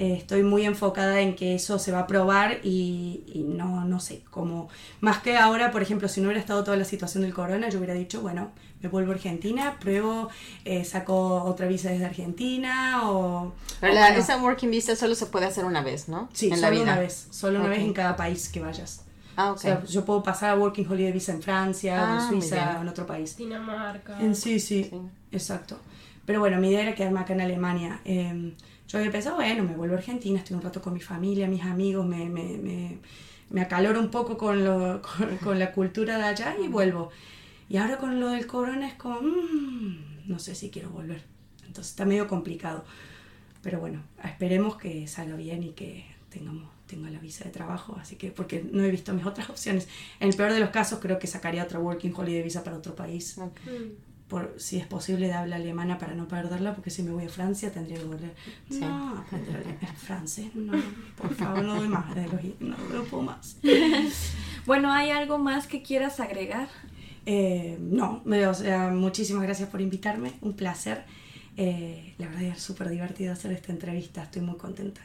Eh, 0.00 0.14
estoy 0.16 0.44
muy 0.44 0.64
enfocada 0.64 1.20
en 1.20 1.34
que 1.34 1.56
eso 1.56 1.78
se 1.80 1.90
va 1.90 1.98
a 1.98 2.02
aprobar 2.02 2.60
y, 2.62 3.24
y 3.34 3.40
no, 3.42 3.84
no 3.84 3.98
sé, 3.98 4.22
como 4.30 4.68
más 5.00 5.18
que 5.18 5.36
ahora, 5.36 5.72
por 5.72 5.82
ejemplo, 5.82 6.06
si 6.08 6.20
no 6.20 6.28
hubiera 6.28 6.40
estado 6.40 6.62
toda 6.62 6.76
la 6.76 6.84
situación 6.84 7.24
del 7.24 7.34
corona, 7.34 7.68
yo 7.68 7.78
hubiera 7.78 7.94
dicho, 7.94 8.20
bueno, 8.20 8.52
me 8.80 8.88
vuelvo 8.88 9.10
a 9.10 9.14
Argentina, 9.16 9.76
pruebo, 9.80 10.28
eh, 10.64 10.84
saco 10.84 11.42
otra 11.42 11.66
visa 11.66 11.90
desde 11.90 12.04
Argentina 12.04 13.00
o... 13.10 13.52
Pero 13.80 13.92
o 13.92 13.94
la- 13.96 14.02
bueno, 14.06 14.18
esa 14.20 14.40
working 14.40 14.70
visa 14.70 14.94
solo 14.94 15.16
se 15.16 15.26
puede 15.26 15.46
hacer 15.46 15.64
una 15.64 15.82
vez, 15.82 16.08
¿no? 16.08 16.28
Sí, 16.32 16.46
en 16.46 16.54
solo 16.54 16.62
la 16.62 16.70
vida. 16.70 16.82
una 16.84 16.98
vez, 17.00 17.26
solo 17.30 17.58
una 17.58 17.66
Ok. 17.68 17.74
vez 17.74 17.80
en 17.80 17.92
cada 17.92 18.14
país 18.14 18.48
que 18.48 18.60
vayas. 18.60 19.04
Ah, 19.36 19.50
O 19.50 19.54
ok. 19.54 19.58
sea, 19.58 19.84
yo 19.84 20.04
puedo 20.04 20.22
pasar 20.22 20.50
a 20.50 20.54
Working 20.56 20.86
Holiday 20.88 21.10
Visa 21.12 21.32
en 21.32 21.42
Francia, 21.42 22.04
Ah, 22.08 22.14
en 22.14 22.28
Suiza, 22.40 22.76
o 22.78 22.82
en 22.82 22.88
otro 22.88 23.04
país. 23.04 23.36
Dinamarca. 23.36 24.20
En 24.20 24.36
sí, 24.36 24.60
sí, 24.60 24.84
Sí. 24.90 25.00
exacto. 25.32 25.78
Pero 26.24 26.38
bueno, 26.40 26.58
mi 26.60 26.68
idea 26.70 26.82
era 26.82 26.94
quedarme 26.94 27.20
acá 27.20 27.32
en 27.32 27.40
Alemania. 27.40 28.00
Eh, 28.04 28.54
yo 28.88 28.98
había 28.98 29.12
pensado, 29.12 29.36
bueno, 29.36 29.64
me 29.64 29.76
vuelvo 29.76 29.94
a 29.94 29.98
Argentina, 29.98 30.38
estoy 30.38 30.56
un 30.56 30.62
rato 30.62 30.80
con 30.80 30.94
mi 30.94 31.00
familia, 31.00 31.46
mis 31.46 31.62
amigos, 31.62 32.06
me, 32.06 32.28
me, 32.28 32.56
me, 32.58 32.98
me 33.50 33.60
acaloro 33.60 34.00
un 34.00 34.10
poco 34.10 34.36
con, 34.36 34.64
lo, 34.64 35.02
con, 35.18 35.36
con 35.38 35.58
la 35.58 35.72
cultura 35.72 36.18
de 36.18 36.24
allá 36.24 36.56
y 36.62 36.68
vuelvo. 36.68 37.10
Y 37.68 37.76
ahora 37.76 37.98
con 37.98 38.18
lo 38.18 38.30
del 38.30 38.46
corona 38.46 38.88
es 38.88 38.94
como, 38.94 39.20
mm, 39.20 40.26
no 40.26 40.38
sé 40.38 40.54
si 40.54 40.70
quiero 40.70 40.90
volver. 40.90 41.22
Entonces 41.66 41.90
está 41.92 42.06
medio 42.06 42.26
complicado. 42.26 42.84
Pero 43.62 43.80
bueno, 43.80 44.02
esperemos 44.24 44.76
que 44.76 45.06
salga 45.06 45.36
bien 45.36 45.62
y 45.62 45.70
que 45.72 46.06
tengamos 46.30 46.68
tenga 46.88 47.10
la 47.10 47.20
visa 47.20 47.44
de 47.44 47.50
trabajo, 47.50 47.96
así 48.00 48.16
que 48.16 48.30
porque 48.30 48.64
no 48.72 48.82
he 48.82 48.90
visto 48.90 49.12
mis 49.12 49.26
otras 49.26 49.50
opciones. 49.50 49.88
En 50.18 50.28
el 50.28 50.34
peor 50.34 50.52
de 50.52 50.58
los 50.60 50.70
casos 50.70 50.98
creo 50.98 51.18
que 51.18 51.26
sacaría 51.26 51.62
otra 51.62 51.78
working 51.78 52.12
holiday 52.16 52.42
visa 52.42 52.64
para 52.64 52.78
otro 52.78 52.96
país, 52.96 53.38
Ok. 53.38 53.60
Por 54.28 54.54
si 54.58 54.76
es 54.78 54.86
posible 54.86 55.26
de 55.28 55.32
habla 55.32 55.56
alemana 55.56 55.98
para 55.98 56.14
no 56.14 56.28
perderla, 56.28 56.74
porque 56.74 56.90
si 56.90 57.02
me 57.02 57.10
voy 57.10 57.24
a 57.24 57.28
Francia 57.28 57.72
tendría 57.72 57.96
que 57.98 58.04
volver. 58.04 58.34
Sí. 58.70 58.80
No, 58.80 59.18
aprender 59.18 59.64
francés, 59.96 60.54
no, 60.54 60.72
por 61.16 61.34
favor, 61.34 61.62
no 61.64 61.76
doy 61.76 61.88
más 61.88 62.14
de 62.14 62.24
los, 62.28 62.40
no, 62.60 62.76
no 62.92 63.02
puedo 63.04 63.22
más. 63.24 63.56
Bueno, 64.66 64.92
¿hay 64.92 65.10
algo 65.10 65.38
más 65.38 65.66
que 65.66 65.80
quieras 65.82 66.20
agregar? 66.20 66.68
Eh, 67.24 67.78
no, 67.80 68.20
me- 68.26 68.46
o 68.46 68.52
sea, 68.54 68.88
muchísimas 68.90 69.42
gracias 69.44 69.70
por 69.70 69.80
invitarme, 69.80 70.34
un 70.42 70.52
placer. 70.54 71.04
Eh, 71.56 72.14
la 72.18 72.26
verdad 72.28 72.42
es 72.44 72.60
súper 72.62 72.90
divertido 72.90 73.32
hacer 73.32 73.52
esta 73.52 73.72
entrevista, 73.72 74.22
estoy 74.24 74.42
muy 74.42 74.56
contenta. 74.58 75.00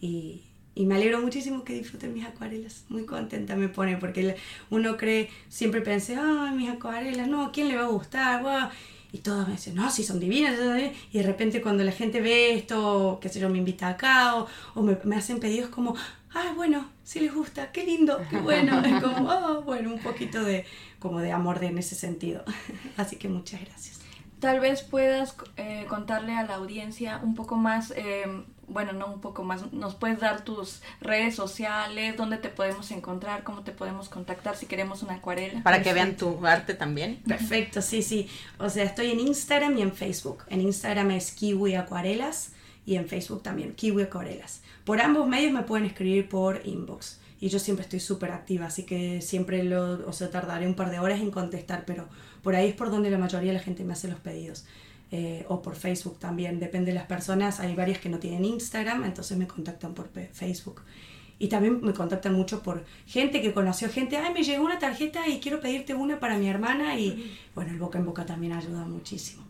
Y, 0.00 0.42
y 0.74 0.86
me 0.86 0.96
alegro 0.96 1.20
muchísimo 1.20 1.64
que 1.64 1.74
disfruten 1.74 2.12
mis 2.12 2.24
acuarelas. 2.24 2.84
Muy 2.88 3.06
contenta 3.06 3.56
me 3.56 3.68
pone 3.68 3.96
porque 3.96 4.36
uno 4.70 4.96
cree, 4.96 5.30
siempre 5.48 5.80
pensé, 5.80 6.16
ay, 6.16 6.54
mis 6.54 6.68
acuarelas, 6.68 7.28
no, 7.28 7.52
¿quién 7.52 7.68
le 7.68 7.76
va 7.76 7.84
a 7.84 7.88
gustar? 7.88 8.42
Guau". 8.42 8.68
Y 9.12 9.18
todos 9.18 9.46
me 9.46 9.54
dicen, 9.54 9.76
no, 9.76 9.88
si 9.90 10.02
son 10.02 10.18
divinas. 10.18 10.56
son 10.58 10.76
divinas". 10.76 10.96
Y 11.12 11.18
de 11.18 11.24
repente 11.24 11.62
cuando 11.62 11.84
la 11.84 11.92
gente 11.92 12.20
ve 12.20 12.54
esto, 12.54 13.18
qué 13.20 13.28
sé 13.28 13.38
yo, 13.38 13.48
me 13.48 13.58
invita 13.58 13.88
acá 13.88 14.36
o, 14.36 14.48
o 14.74 14.82
me, 14.82 14.98
me 15.04 15.16
hacen 15.16 15.38
pedidos 15.38 15.70
como, 15.70 15.94
ah, 16.34 16.52
bueno, 16.56 16.90
si 17.04 17.20
les 17.20 17.32
gusta, 17.32 17.70
qué 17.70 17.84
lindo, 17.84 18.20
qué 18.28 18.38
bueno. 18.38 18.80
Es 18.84 19.00
como, 19.02 19.30
ah, 19.30 19.60
bueno, 19.64 19.92
un 19.92 20.00
poquito 20.00 20.42
de, 20.42 20.64
como 20.98 21.20
de 21.20 21.32
amor 21.32 21.60
de, 21.60 21.66
en 21.66 21.78
ese 21.78 21.94
sentido. 21.94 22.44
Así 22.96 23.16
que 23.16 23.28
muchas 23.28 23.60
gracias. 23.60 24.03
Tal 24.44 24.60
vez 24.60 24.82
puedas 24.82 25.34
eh, 25.56 25.86
contarle 25.88 26.34
a 26.34 26.42
la 26.44 26.56
audiencia 26.56 27.18
un 27.22 27.34
poco 27.34 27.56
más, 27.56 27.94
eh, 27.96 28.26
bueno, 28.68 28.92
no 28.92 29.06
un 29.06 29.22
poco 29.22 29.42
más, 29.42 29.72
nos 29.72 29.94
puedes 29.94 30.20
dar 30.20 30.44
tus 30.44 30.82
redes 31.00 31.34
sociales, 31.34 32.14
dónde 32.18 32.36
te 32.36 32.50
podemos 32.50 32.90
encontrar, 32.90 33.42
cómo 33.42 33.62
te 33.62 33.72
podemos 33.72 34.10
contactar 34.10 34.54
si 34.54 34.66
queremos 34.66 35.02
una 35.02 35.14
acuarela. 35.14 35.62
Para 35.62 35.82
que 35.82 35.94
vean 35.94 36.18
tu 36.18 36.46
arte 36.46 36.74
también. 36.74 37.22
Perfecto, 37.26 37.80
sí, 37.80 38.02
sí. 38.02 38.28
O 38.58 38.68
sea, 38.68 38.84
estoy 38.84 39.12
en 39.12 39.20
Instagram 39.20 39.78
y 39.78 39.80
en 39.80 39.94
Facebook. 39.94 40.44
En 40.48 40.60
Instagram 40.60 41.12
es 41.12 41.30
Kiwi 41.30 41.76
Acuarelas 41.76 42.52
y 42.84 42.96
en 42.96 43.08
Facebook 43.08 43.42
también, 43.42 43.72
Kiwi 43.74 44.02
Acuarelas. 44.02 44.60
Por 44.84 45.00
ambos 45.00 45.26
medios 45.26 45.52
me 45.52 45.62
pueden 45.62 45.86
escribir 45.86 46.28
por 46.28 46.60
inbox. 46.66 47.18
Y 47.40 47.48
yo 47.48 47.58
siempre 47.58 47.84
estoy 47.84 48.00
súper 48.00 48.30
activa, 48.30 48.66
así 48.66 48.84
que 48.84 49.20
siempre 49.20 49.64
lo, 49.64 50.06
o 50.06 50.12
sea, 50.12 50.30
tardaré 50.30 50.66
un 50.66 50.74
par 50.74 50.90
de 50.90 50.98
horas 50.98 51.20
en 51.20 51.30
contestar, 51.30 51.84
pero 51.86 52.08
por 52.44 52.54
ahí 52.54 52.68
es 52.68 52.74
por 52.76 52.90
donde 52.90 53.10
la 53.10 53.18
mayoría 53.18 53.50
de 53.50 53.58
la 53.58 53.64
gente 53.64 53.82
me 53.82 53.94
hace 53.94 54.06
los 54.06 54.20
pedidos. 54.20 54.64
Eh, 55.10 55.44
o 55.48 55.62
por 55.62 55.74
Facebook 55.74 56.18
también, 56.18 56.60
depende 56.60 56.92
de 56.92 56.98
las 56.98 57.06
personas. 57.06 57.58
Hay 57.58 57.74
varias 57.74 57.98
que 57.98 58.08
no 58.08 58.18
tienen 58.18 58.44
Instagram, 58.44 59.04
entonces 59.04 59.36
me 59.36 59.46
contactan 59.46 59.94
por 59.94 60.10
Facebook. 60.32 60.82
Y 61.38 61.48
también 61.48 61.80
me 61.82 61.92
contactan 61.92 62.34
mucho 62.34 62.62
por 62.62 62.84
gente 63.06 63.42
que 63.42 63.52
conoció 63.52 63.88
gente, 63.90 64.16
ay, 64.16 64.32
me 64.32 64.44
llegó 64.44 64.64
una 64.64 64.78
tarjeta 64.78 65.26
y 65.26 65.40
quiero 65.40 65.60
pedirte 65.60 65.94
una 65.94 66.20
para 66.20 66.36
mi 66.36 66.48
hermana. 66.48 66.96
Y 66.98 67.36
bueno, 67.54 67.72
el 67.72 67.78
boca 67.78 67.98
en 67.98 68.06
boca 68.06 68.24
también 68.24 68.52
ayuda 68.52 68.84
muchísimo. 68.84 69.42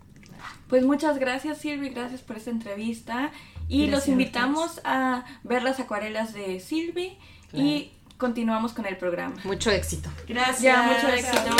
Pues 0.68 0.84
muchas 0.84 1.18
gracias 1.18 1.58
Silvi, 1.58 1.90
gracias 1.90 2.22
por 2.22 2.36
esta 2.36 2.50
entrevista 2.50 3.32
y 3.68 3.86
Gracias 3.86 3.90
los 3.92 4.08
invitamos 4.08 4.80
a 4.84 5.24
ver 5.42 5.62
las 5.62 5.80
acuarelas 5.80 6.34
de 6.34 6.60
Silvi 6.60 7.16
y 7.52 7.92
continuamos 8.18 8.72
con 8.72 8.86
el 8.86 8.96
programa. 8.96 9.36
Mucho 9.44 9.70
éxito. 9.70 10.10
Gracias. 10.26 10.62
Ya, 10.62 10.82
mucho 10.82 11.08
éxito. 11.08 11.56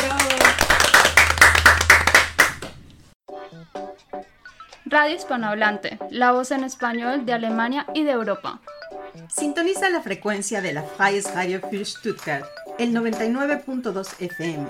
Radio 4.94 5.16
Hispanohablante, 5.16 5.98
la 6.11 6.30
voz 6.30 6.52
en 6.52 6.62
español 6.62 7.26
de 7.26 7.33
Alemania 7.33 7.85
y 7.94 8.04
de 8.04 8.12
Europa. 8.12 8.61
Sintoniza 9.28 9.90
la 9.90 10.02
frecuencia 10.02 10.61
de 10.61 10.72
la 10.72 10.85
Freies 10.85 11.35
Radio 11.35 11.61
für 11.68 11.85
Stuttgart, 11.85 12.44
el 12.78 12.94
99.2 12.94 14.09
FM, 14.20 14.68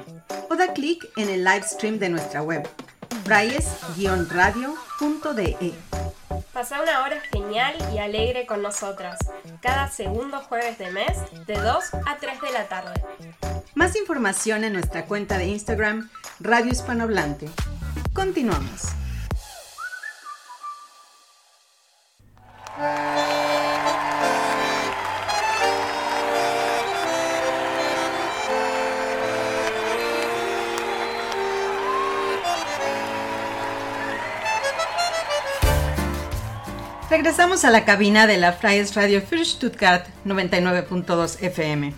o 0.49 0.57
da 0.57 0.73
clic 0.73 1.07
en 1.19 1.29
el 1.29 1.45
live 1.45 1.65
stream 1.65 1.99
de 1.99 2.09
nuestra 2.09 2.41
web, 2.41 2.67
freies-radio.de. 3.25 5.75
Pasa 6.55 6.81
una 6.81 7.03
hora 7.03 7.21
genial 7.31 7.75
y 7.95 7.99
alegre 7.99 8.47
con 8.47 8.63
nosotras, 8.63 9.19
cada 9.61 9.91
segundo 9.91 10.41
jueves 10.41 10.79
de 10.79 10.91
mes, 10.91 11.19
de 11.47 11.61
2 11.61 11.85
a 12.07 12.17
3 12.17 12.41
de 12.41 12.51
la 12.51 12.67
tarde. 12.67 12.95
Más 13.75 13.95
información 13.95 14.65
en 14.65 14.73
nuestra 14.73 15.05
cuenta 15.05 15.37
de 15.37 15.49
Instagram, 15.49 16.09
Radio 16.41 16.73
Hispanohablante. 16.73 17.51
Continuamos. 18.15 19.04
Regresamos 37.55 37.77
a 37.77 37.79
la 37.79 37.85
cabina 37.85 38.27
de 38.27 38.37
la 38.37 38.53
Freies 38.53 38.97
Radio 38.97 39.21
für 39.21 39.45
Stuttgart 39.45 40.09
99.2 40.27 41.41
FM. 41.41 41.95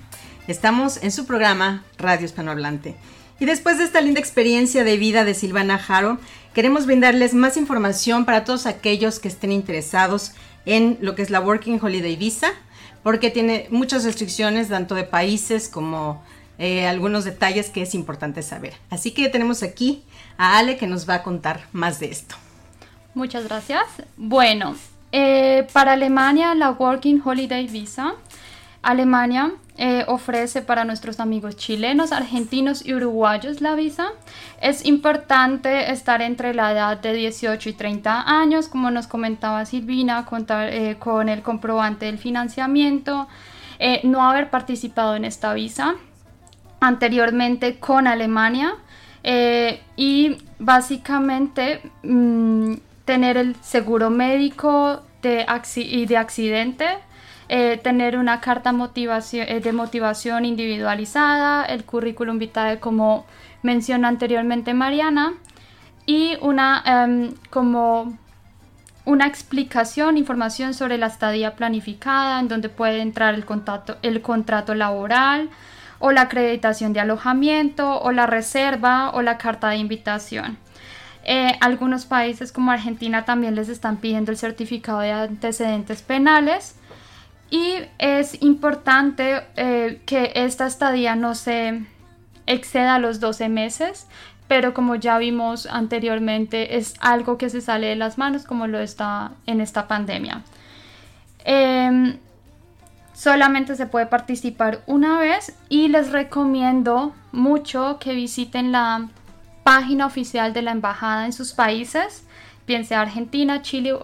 Estamos 0.48 1.02
en 1.02 1.10
su 1.10 1.24
programa 1.24 1.82
Radio 1.96 2.26
Hispanohablante. 2.26 2.94
Y 3.40 3.46
después 3.46 3.78
de 3.78 3.84
esta 3.84 4.02
linda 4.02 4.20
experiencia 4.20 4.84
de 4.84 4.98
vida 4.98 5.24
de 5.24 5.32
Silvana 5.32 5.78
Jaro, 5.78 6.18
queremos 6.52 6.84
brindarles 6.84 7.32
más 7.32 7.56
información 7.56 8.26
para 8.26 8.44
todos 8.44 8.66
aquellos 8.66 9.18
que 9.18 9.28
estén 9.28 9.50
interesados 9.50 10.32
en 10.66 10.98
lo 11.00 11.14
que 11.14 11.22
es 11.22 11.30
la 11.30 11.40
Working 11.40 11.80
Holiday 11.82 12.16
Visa, 12.16 12.48
porque 13.02 13.30
tiene 13.30 13.66
muchas 13.70 14.04
restricciones 14.04 14.68
tanto 14.68 14.94
de 14.94 15.04
países 15.04 15.70
como 15.70 16.22
eh, 16.58 16.86
algunos 16.86 17.24
detalles 17.24 17.70
que 17.70 17.80
es 17.80 17.94
importante 17.94 18.42
saber. 18.42 18.74
Así 18.90 19.12
que 19.12 19.30
tenemos 19.30 19.62
aquí 19.62 20.04
a 20.36 20.58
Ale 20.58 20.76
que 20.76 20.86
nos 20.86 21.08
va 21.08 21.14
a 21.14 21.22
contar 21.22 21.66
más 21.72 21.98
de 21.98 22.10
esto. 22.10 22.34
Muchas 23.14 23.44
gracias. 23.44 23.86
Bueno, 24.18 24.76
eh, 25.18 25.66
para 25.72 25.94
Alemania 25.94 26.54
la 26.54 26.72
Working 26.72 27.22
Holiday 27.24 27.66
Visa, 27.68 28.16
Alemania 28.82 29.52
eh, 29.78 30.04
ofrece 30.08 30.60
para 30.60 30.84
nuestros 30.84 31.20
amigos 31.20 31.56
chilenos, 31.56 32.12
argentinos 32.12 32.84
y 32.84 32.92
uruguayos 32.92 33.62
la 33.62 33.74
visa. 33.74 34.08
Es 34.60 34.84
importante 34.84 35.90
estar 35.90 36.20
entre 36.20 36.52
la 36.52 36.72
edad 36.72 36.98
de 36.98 37.14
18 37.14 37.70
y 37.70 37.72
30 37.72 38.28
años, 38.28 38.68
como 38.68 38.90
nos 38.90 39.06
comentaba 39.06 39.64
Silvina, 39.64 40.26
contar 40.26 40.68
eh, 40.70 40.96
con 40.98 41.30
el 41.30 41.40
comprobante 41.40 42.04
del 42.04 42.18
financiamiento, 42.18 43.26
eh, 43.78 44.02
no 44.04 44.22
haber 44.22 44.50
participado 44.50 45.16
en 45.16 45.24
esta 45.24 45.54
visa 45.54 45.94
anteriormente 46.80 47.78
con 47.78 48.06
Alemania 48.06 48.74
eh, 49.22 49.80
y 49.96 50.36
básicamente 50.58 51.80
mm, 52.02 52.74
tener 53.06 53.38
el 53.38 53.56
seguro 53.62 54.10
médico 54.10 55.02
de 55.26 55.46
y 55.76 56.06
de 56.06 56.16
accidente, 56.16 56.86
eh, 57.48 57.78
tener 57.82 58.16
una 58.16 58.40
carta 58.40 58.72
eh, 58.72 59.60
de 59.60 59.72
motivación 59.72 60.44
individualizada, 60.44 61.64
el 61.64 61.84
currículum 61.84 62.38
vitae 62.38 62.80
como 62.80 63.24
mencionó 63.62 64.08
anteriormente 64.08 64.74
Mariana 64.74 65.34
y 66.06 66.36
una 66.40 66.82
em, 66.84 67.34
como 67.50 68.16
una 69.04 69.26
explicación, 69.26 70.18
información 70.18 70.74
sobre 70.74 70.98
la 70.98 71.06
estadía 71.06 71.54
planificada, 71.54 72.40
en 72.40 72.48
donde 72.48 72.68
puede 72.68 73.00
entrar 73.00 73.34
el 73.34 73.44
contrato, 73.44 73.96
el 74.02 74.20
contrato 74.20 74.74
laboral 74.74 75.48
o 76.00 76.10
la 76.10 76.22
acreditación 76.22 76.92
de 76.92 77.00
alojamiento 77.00 78.00
o 78.00 78.10
la 78.10 78.26
reserva 78.26 79.10
o 79.10 79.22
la 79.22 79.38
carta 79.38 79.68
de 79.70 79.76
invitación. 79.76 80.58
Eh, 81.28 81.58
algunos 81.60 82.06
países 82.06 82.52
como 82.52 82.70
Argentina 82.70 83.24
también 83.24 83.56
les 83.56 83.68
están 83.68 83.96
pidiendo 83.96 84.30
el 84.30 84.38
certificado 84.38 85.00
de 85.00 85.10
antecedentes 85.10 86.00
penales 86.02 86.76
y 87.50 87.78
es 87.98 88.40
importante 88.44 89.42
eh, 89.56 90.00
que 90.06 90.30
esta 90.36 90.68
estadía 90.68 91.16
no 91.16 91.34
se 91.34 91.82
exceda 92.46 93.00
los 93.00 93.18
12 93.18 93.48
meses, 93.48 94.06
pero 94.46 94.72
como 94.72 94.94
ya 94.94 95.18
vimos 95.18 95.66
anteriormente 95.66 96.76
es 96.76 96.94
algo 97.00 97.38
que 97.38 97.50
se 97.50 97.60
sale 97.60 97.88
de 97.88 97.96
las 97.96 98.18
manos 98.18 98.44
como 98.44 98.68
lo 98.68 98.78
está 98.78 99.32
en 99.46 99.60
esta 99.60 99.88
pandemia. 99.88 100.42
Em, 101.44 102.18
solamente 103.14 103.74
se 103.74 103.86
puede 103.86 104.06
participar 104.06 104.80
una 104.86 105.18
vez 105.18 105.56
y 105.68 105.88
les 105.88 106.12
recomiendo 106.12 107.16
mucho 107.32 107.98
que 107.98 108.14
visiten 108.14 108.70
la 108.70 109.08
página 109.66 110.06
oficial 110.06 110.52
de 110.52 110.62
la 110.62 110.70
embajada 110.70 111.26
en 111.26 111.32
sus 111.32 111.52
países, 111.52 112.22
bien 112.68 112.84
sea 112.84 113.00
Argentina, 113.00 113.62
Chile 113.62 113.94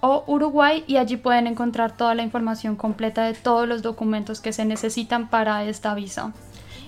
o 0.00 0.24
Uruguay 0.26 0.84
y 0.86 0.98
allí 0.98 1.16
pueden 1.16 1.46
encontrar 1.46 1.96
toda 1.96 2.14
la 2.14 2.22
información 2.22 2.76
completa 2.76 3.24
de 3.24 3.32
todos 3.32 3.66
los 3.66 3.80
documentos 3.80 4.42
que 4.42 4.52
se 4.52 4.66
necesitan 4.66 5.30
para 5.30 5.64
esta 5.64 5.94
visa. 5.94 6.34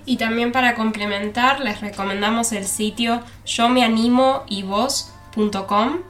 Y 0.05 0.17
también 0.17 0.51
para 0.51 0.75
complementar, 0.75 1.61
les 1.61 1.81
recomendamos 1.81 2.51
el 2.51 2.65
sitio 2.65 3.21
yo 3.43 3.69
me 3.69 3.83
animo 3.83 4.43
y 4.47 4.61
vos.com. 4.61 6.01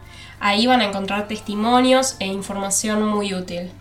Ahí 0.41 0.67
van 0.67 0.81
a 0.81 0.87
encontrar 0.87 1.29
testimonios 1.29 2.17
e 2.19 2.25
información 2.25 3.07
muy 3.07 3.33
útil. 3.33 3.71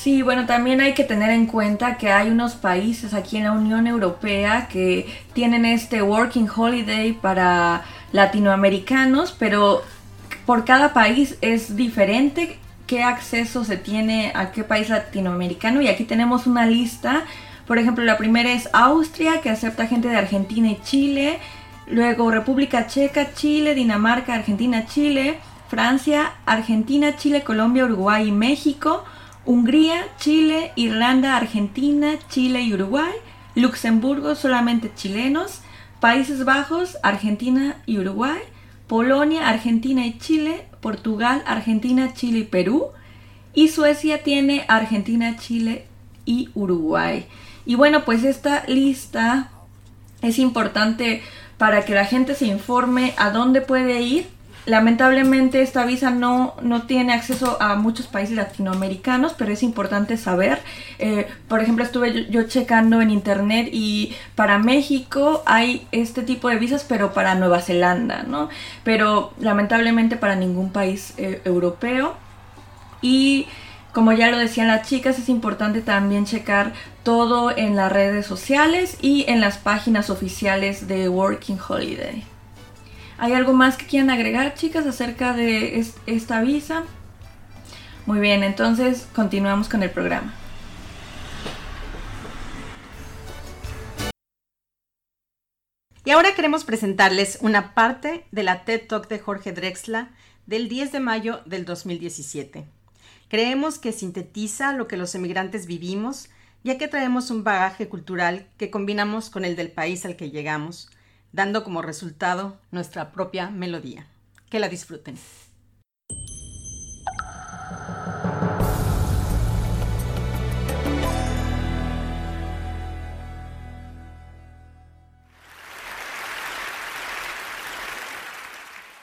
Sí, 0.00 0.22
bueno, 0.22 0.46
también 0.46 0.80
hay 0.80 0.94
que 0.94 1.02
tener 1.02 1.30
en 1.30 1.46
cuenta 1.46 1.96
que 1.96 2.12
hay 2.12 2.30
unos 2.30 2.54
países 2.54 3.14
aquí 3.14 3.36
en 3.36 3.44
la 3.44 3.52
Unión 3.52 3.88
Europea 3.88 4.68
que 4.68 5.12
tienen 5.32 5.64
este 5.64 6.02
Working 6.02 6.48
Holiday 6.48 7.14
para 7.14 7.82
latinoamericanos, 8.12 9.34
pero 9.36 9.82
por 10.46 10.64
cada 10.64 10.92
país 10.92 11.36
es 11.40 11.74
diferente 11.74 12.60
qué 12.86 13.02
acceso 13.02 13.64
se 13.64 13.76
tiene 13.76 14.30
a 14.36 14.52
qué 14.52 14.62
país 14.62 14.88
latinoamericano 14.88 15.82
y 15.82 15.88
aquí 15.88 16.04
tenemos 16.04 16.46
una 16.46 16.64
lista. 16.64 17.24
Por 17.66 17.78
ejemplo, 17.78 18.04
la 18.04 18.18
primera 18.18 18.52
es 18.52 18.68
Austria, 18.72 19.40
que 19.40 19.50
acepta 19.50 19.88
gente 19.88 20.06
de 20.06 20.16
Argentina 20.16 20.68
y 20.70 20.80
Chile. 20.80 21.40
Luego 21.88 22.30
República 22.30 22.86
Checa, 22.86 23.34
Chile, 23.34 23.74
Dinamarca, 23.74 24.34
Argentina, 24.34 24.86
Chile. 24.86 25.40
Francia, 25.68 26.32
Argentina, 26.46 27.16
Chile, 27.16 27.42
Colombia, 27.42 27.84
Uruguay 27.84 28.28
y 28.28 28.32
México. 28.32 29.04
Hungría, 29.48 30.04
Chile, 30.18 30.72
Irlanda, 30.76 31.34
Argentina, 31.34 32.18
Chile 32.28 32.60
y 32.60 32.74
Uruguay. 32.74 33.14
Luxemburgo, 33.54 34.34
solamente 34.34 34.92
chilenos. 34.94 35.62
Países 36.00 36.44
Bajos, 36.44 36.98
Argentina 37.02 37.78
y 37.86 37.96
Uruguay. 37.96 38.40
Polonia, 38.88 39.48
Argentina 39.48 40.04
y 40.04 40.18
Chile. 40.18 40.66
Portugal, 40.82 41.42
Argentina, 41.46 42.12
Chile 42.12 42.40
y 42.40 42.44
Perú. 42.44 42.88
Y 43.54 43.68
Suecia 43.68 44.22
tiene 44.22 44.66
Argentina, 44.68 45.38
Chile 45.38 45.86
y 46.26 46.50
Uruguay. 46.52 47.24
Y 47.64 47.74
bueno, 47.74 48.04
pues 48.04 48.24
esta 48.24 48.64
lista 48.66 49.48
es 50.20 50.38
importante 50.38 51.22
para 51.56 51.86
que 51.86 51.94
la 51.94 52.04
gente 52.04 52.34
se 52.34 52.44
informe 52.44 53.14
a 53.16 53.30
dónde 53.30 53.62
puede 53.62 54.02
ir. 54.02 54.26
Lamentablemente 54.66 55.62
esta 55.62 55.86
visa 55.86 56.10
no, 56.10 56.54
no 56.60 56.82
tiene 56.82 57.14
acceso 57.14 57.56
a 57.60 57.76
muchos 57.76 58.06
países 58.06 58.36
latinoamericanos, 58.36 59.32
pero 59.32 59.52
es 59.52 59.62
importante 59.62 60.16
saber. 60.16 60.60
Eh, 60.98 61.26
por 61.48 61.62
ejemplo, 61.62 61.84
estuve 61.84 62.26
yo, 62.30 62.42
checando 62.42 63.00
en 63.00 63.10
internet 63.10 63.70
y 63.72 64.14
para 64.34 64.58
México 64.58 65.42
hay 65.46 65.86
este 65.90 66.22
tipo 66.22 66.48
de 66.48 66.56
visas, 66.56 66.84
pero 66.86 67.14
para 67.14 67.34
Nueva 67.34 67.62
Zelanda, 67.62 68.24
¿no? 68.24 68.50
Pero 68.84 69.32
lamentablemente 69.38 70.16
para 70.16 70.36
ningún 70.36 70.70
país 70.70 71.14
eh, 71.16 71.40
europeo. 71.44 72.14
Y 73.00 73.46
como 73.92 74.12
ya 74.12 74.30
lo 74.30 74.38
decían 74.38 74.68
las 74.68 74.86
chicas, 74.86 75.18
es 75.18 75.28
importante 75.28 75.80
también 75.80 76.26
checar 76.26 76.72
todo 77.02 77.56
en 77.56 77.74
las 77.74 77.90
redes 77.90 78.26
sociales 78.26 78.98
y 79.00 79.24
en 79.28 79.40
las 79.40 79.56
páginas 79.56 80.10
oficiales 80.10 80.88
de 80.88 81.08
Working 81.08 81.58
Holiday. 81.66 82.24
¿Hay 83.18 83.32
algo 83.32 83.52
más 83.52 83.76
que 83.76 83.86
quieran 83.86 84.10
agregar, 84.10 84.54
chicas, 84.54 84.86
acerca 84.86 85.32
de 85.32 85.78
es- 85.78 85.94
esta 86.06 86.40
visa? 86.40 86.84
Muy 88.06 88.20
bien, 88.20 88.42
entonces 88.42 89.06
continuamos 89.14 89.68
con 89.68 89.82
el 89.82 89.90
programa. 89.90 90.32
Y 96.04 96.10
ahora 96.10 96.34
queremos 96.34 96.64
presentarles 96.64 97.38
una 97.42 97.74
parte 97.74 98.24
de 98.30 98.42
la 98.42 98.64
TED 98.64 98.86
Talk 98.88 99.08
de 99.08 99.18
Jorge 99.18 99.52
Drexler 99.52 100.06
del 100.46 100.68
10 100.68 100.92
de 100.92 101.00
mayo 101.00 101.42
del 101.44 101.64
2017. 101.64 102.64
Creemos 103.28 103.78
que 103.78 103.92
sintetiza 103.92 104.72
lo 104.72 104.88
que 104.88 104.96
los 104.96 105.14
emigrantes 105.14 105.66
vivimos, 105.66 106.30
ya 106.64 106.78
que 106.78 106.88
traemos 106.88 107.30
un 107.30 107.44
bagaje 107.44 107.88
cultural 107.88 108.46
que 108.56 108.70
combinamos 108.70 109.28
con 109.28 109.44
el 109.44 109.54
del 109.54 109.70
país 109.70 110.06
al 110.06 110.16
que 110.16 110.30
llegamos, 110.30 110.88
dando 111.32 111.64
como 111.64 111.82
resultado 111.82 112.58
nuestra 112.70 113.12
propia 113.12 113.50
melodía. 113.50 114.06
Que 114.50 114.60
la 114.60 114.68
disfruten. 114.68 115.16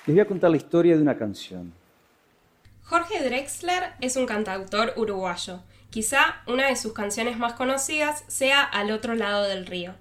Les 0.07 0.15
voy 0.15 0.21
a 0.21 0.27
contar 0.27 0.51
la 0.51 0.57
historia 0.57 0.95
de 0.95 1.01
una 1.01 1.17
canción. 1.17 1.73
Jorge 2.83 3.23
Drexler 3.23 3.93
es 4.01 4.15
un 4.15 4.27
cantautor 4.27 4.93
uruguayo. 4.97 5.61
Quizá 5.89 6.43
una 6.45 6.67
de 6.67 6.75
sus 6.75 6.93
canciones 6.93 7.39
más 7.39 7.53
conocidas 7.53 8.23
sea 8.27 8.61
Al 8.61 8.91
otro 8.91 9.15
lado 9.15 9.45
del 9.45 9.65
río, 9.65 9.95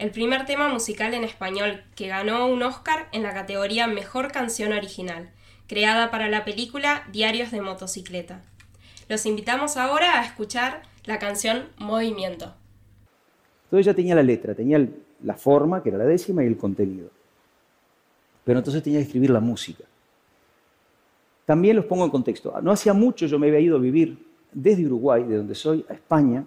el 0.00 0.12
primer 0.12 0.46
tema 0.46 0.70
musical 0.70 1.12
en 1.12 1.24
español 1.24 1.82
que 1.94 2.08
ganó 2.08 2.46
un 2.46 2.62
Oscar 2.62 3.08
en 3.12 3.22
la 3.22 3.34
categoría 3.34 3.86
Mejor 3.86 4.32
Canción 4.32 4.72
Original, 4.72 5.28
creada 5.68 6.10
para 6.10 6.30
la 6.30 6.46
película 6.46 7.04
Diarios 7.12 7.50
de 7.50 7.60
Motocicleta. 7.60 8.40
Los 9.10 9.26
invitamos 9.26 9.76
ahora 9.76 10.18
a 10.18 10.24
escuchar 10.24 10.80
la 11.04 11.18
canción 11.18 11.64
Movimiento. 11.76 12.54
Entonces 13.64 13.84
ya 13.84 13.92
tenía 13.92 14.14
la 14.14 14.22
letra, 14.22 14.54
tenía 14.54 14.88
la 15.22 15.34
forma, 15.34 15.82
que 15.82 15.90
era 15.90 15.98
la 15.98 16.06
décima, 16.06 16.42
y 16.42 16.46
el 16.46 16.56
contenido. 16.56 17.10
Pero 18.44 18.60
entonces 18.60 18.82
tenía 18.82 19.00
que 19.00 19.04
escribir 19.04 19.28
la 19.28 19.40
música. 19.40 19.84
También 21.44 21.76
los 21.76 21.84
pongo 21.84 22.06
en 22.06 22.10
contexto. 22.10 22.58
No 22.62 22.72
hacía 22.72 22.94
mucho 22.94 23.26
yo 23.26 23.38
me 23.38 23.48
había 23.48 23.60
ido 23.60 23.76
a 23.76 23.80
vivir 23.80 24.16
desde 24.50 24.86
Uruguay, 24.86 25.24
de 25.24 25.36
donde 25.36 25.54
soy, 25.54 25.84
a 25.90 25.92
España. 25.92 26.46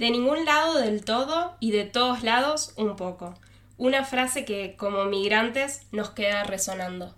De 0.00 0.10
ningún 0.10 0.46
lado 0.46 0.78
del 0.78 1.04
todo 1.04 1.58
y 1.60 1.72
de 1.72 1.84
todos 1.84 2.22
lados 2.22 2.72
un 2.78 2.96
poco. 2.96 3.34
Una 3.76 4.02
frase 4.02 4.46
que 4.46 4.74
como 4.74 5.04
migrantes 5.04 5.86
nos 5.92 6.08
queda 6.08 6.42
resonando. 6.44 7.14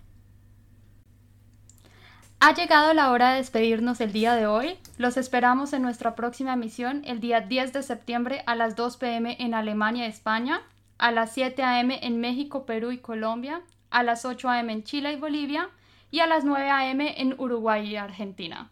Ha 2.41 2.55
llegado 2.55 2.93
la 2.93 3.13
hora 3.13 3.31
de 3.31 3.37
despedirnos 3.37 4.01
el 4.01 4.11
día 4.11 4.35
de 4.35 4.49
hoy. 4.49 4.79
Los 4.99 5.17
esperamos 5.17 5.73
en 5.75 5.83
nuestra 5.83 6.17
próxima 6.17 6.57
misión 6.57 7.03
el 7.07 7.21
día 7.21 7.41
10 7.43 7.73
de 7.73 7.85
septiembre 7.85 8.43
a 8.47 8.57
las 8.57 8.75
2 8.75 8.97
pm 8.97 9.37
en 9.39 9.55
Alemania, 9.55 10.07
España, 10.07 10.61
a 10.99 11.13
las 11.13 11.31
7 11.35 11.63
am 11.63 11.93
en 11.93 12.19
México, 12.19 12.67
Perú 12.67 12.91
y 12.91 12.99
Colombia, 12.99 13.63
a 13.91 14.03
las 14.03 14.25
8 14.25 14.49
am 14.49 14.71
en 14.71 14.83
Chile 14.83 15.13
y 15.13 15.21
Bolivia 15.21 15.71
y 16.11 16.19
a 16.19 16.27
las 16.27 16.45
9 16.45 16.69
am 16.69 17.01
en 17.01 17.39
Uruguay 17.39 17.87
y 17.87 17.95
Argentina. 17.95 18.72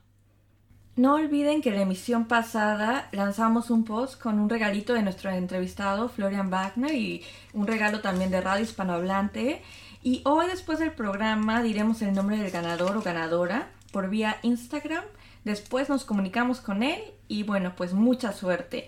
No 1.01 1.15
olviden 1.15 1.63
que 1.63 1.71
en 1.71 1.77
la 1.77 1.81
emisión 1.81 2.27
pasada 2.27 3.09
lanzamos 3.13 3.71
un 3.71 3.85
post 3.85 4.21
con 4.21 4.39
un 4.39 4.51
regalito 4.51 4.93
de 4.93 5.03
nuestro 5.03 5.31
entrevistado 5.31 6.11
Florian 6.11 6.51
Wagner 6.51 6.95
y 6.95 7.25
un 7.55 7.67
regalo 7.67 8.03
también 8.03 8.31
de 8.31 8.43
Radio 8.43 8.65
Hispanohablante. 8.65 9.63
Y 10.03 10.21
hoy 10.27 10.47
después 10.47 10.79
del 10.79 10.93
programa 10.93 11.63
diremos 11.63 12.03
el 12.03 12.13
nombre 12.13 12.37
del 12.37 12.51
ganador 12.51 12.99
o 12.99 13.01
ganadora 13.01 13.71
por 13.93 14.11
vía 14.11 14.37
Instagram. 14.43 15.03
Después 15.43 15.89
nos 15.89 16.05
comunicamos 16.05 16.61
con 16.61 16.83
él 16.83 17.01
y 17.29 17.45
bueno, 17.45 17.73
pues 17.77 17.95
mucha 17.95 18.35
suerte. 18.35 18.87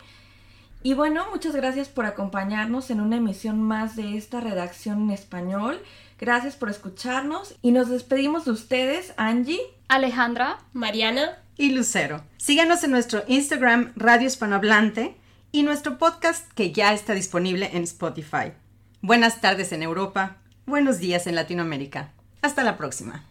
Y 0.83 0.93
bueno, 0.93 1.25
muchas 1.31 1.57
gracias 1.57 1.89
por 1.89 2.05
acompañarnos 2.05 2.91
en 2.91 3.01
una 3.01 3.17
emisión 3.17 3.63
más 3.63 3.97
de 3.97 4.19
esta 4.19 4.39
redacción 4.41 5.05
en 5.05 5.13
español. 5.13 5.81
Gracias 6.19 6.57
por 6.57 6.69
escucharnos 6.69 7.55
y 7.63 7.71
nos 7.71 7.89
despedimos 7.89 8.45
de 8.45 8.51
ustedes, 8.51 9.15
Angie. 9.17 9.63
Alejandra, 9.89 10.59
Mariana, 10.75 11.42
y 11.57 11.71
Lucero. 11.71 12.25
Síganos 12.37 12.85
en 12.85 12.91
nuestro 12.91 13.25
Instagram 13.29 13.93
Radio 13.97 14.27
Hispanohablante 14.27 15.17
y 15.53 15.63
nuestro 15.63 15.99
podcast 15.99 16.51
que 16.53 16.73
ya 16.73 16.93
está 16.93 17.15
disponible 17.15 17.71
en 17.73 17.85
Spotify. 17.85 18.53
Buenas 19.01 19.41
tardes 19.41 19.73
en 19.73 19.83
Europa, 19.83 20.37
buenos 20.67 20.99
días 20.99 21.27
en 21.27 21.35
Latinoamérica. 21.35 22.13
Hasta 22.41 22.65
la 22.65 22.77
próxima. 22.77 23.25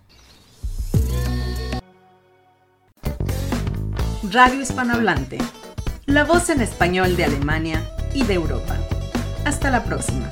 Radio 4.31 4.61
Hispanohablante, 4.61 5.39
la 6.05 6.23
voz 6.23 6.49
en 6.49 6.61
español 6.61 7.17
de 7.17 7.25
Alemania 7.25 7.89
y 8.13 8.23
de 8.23 8.35
Europa. 8.35 8.77
Hasta 9.45 9.71
la 9.71 9.83
próxima. 9.83 10.29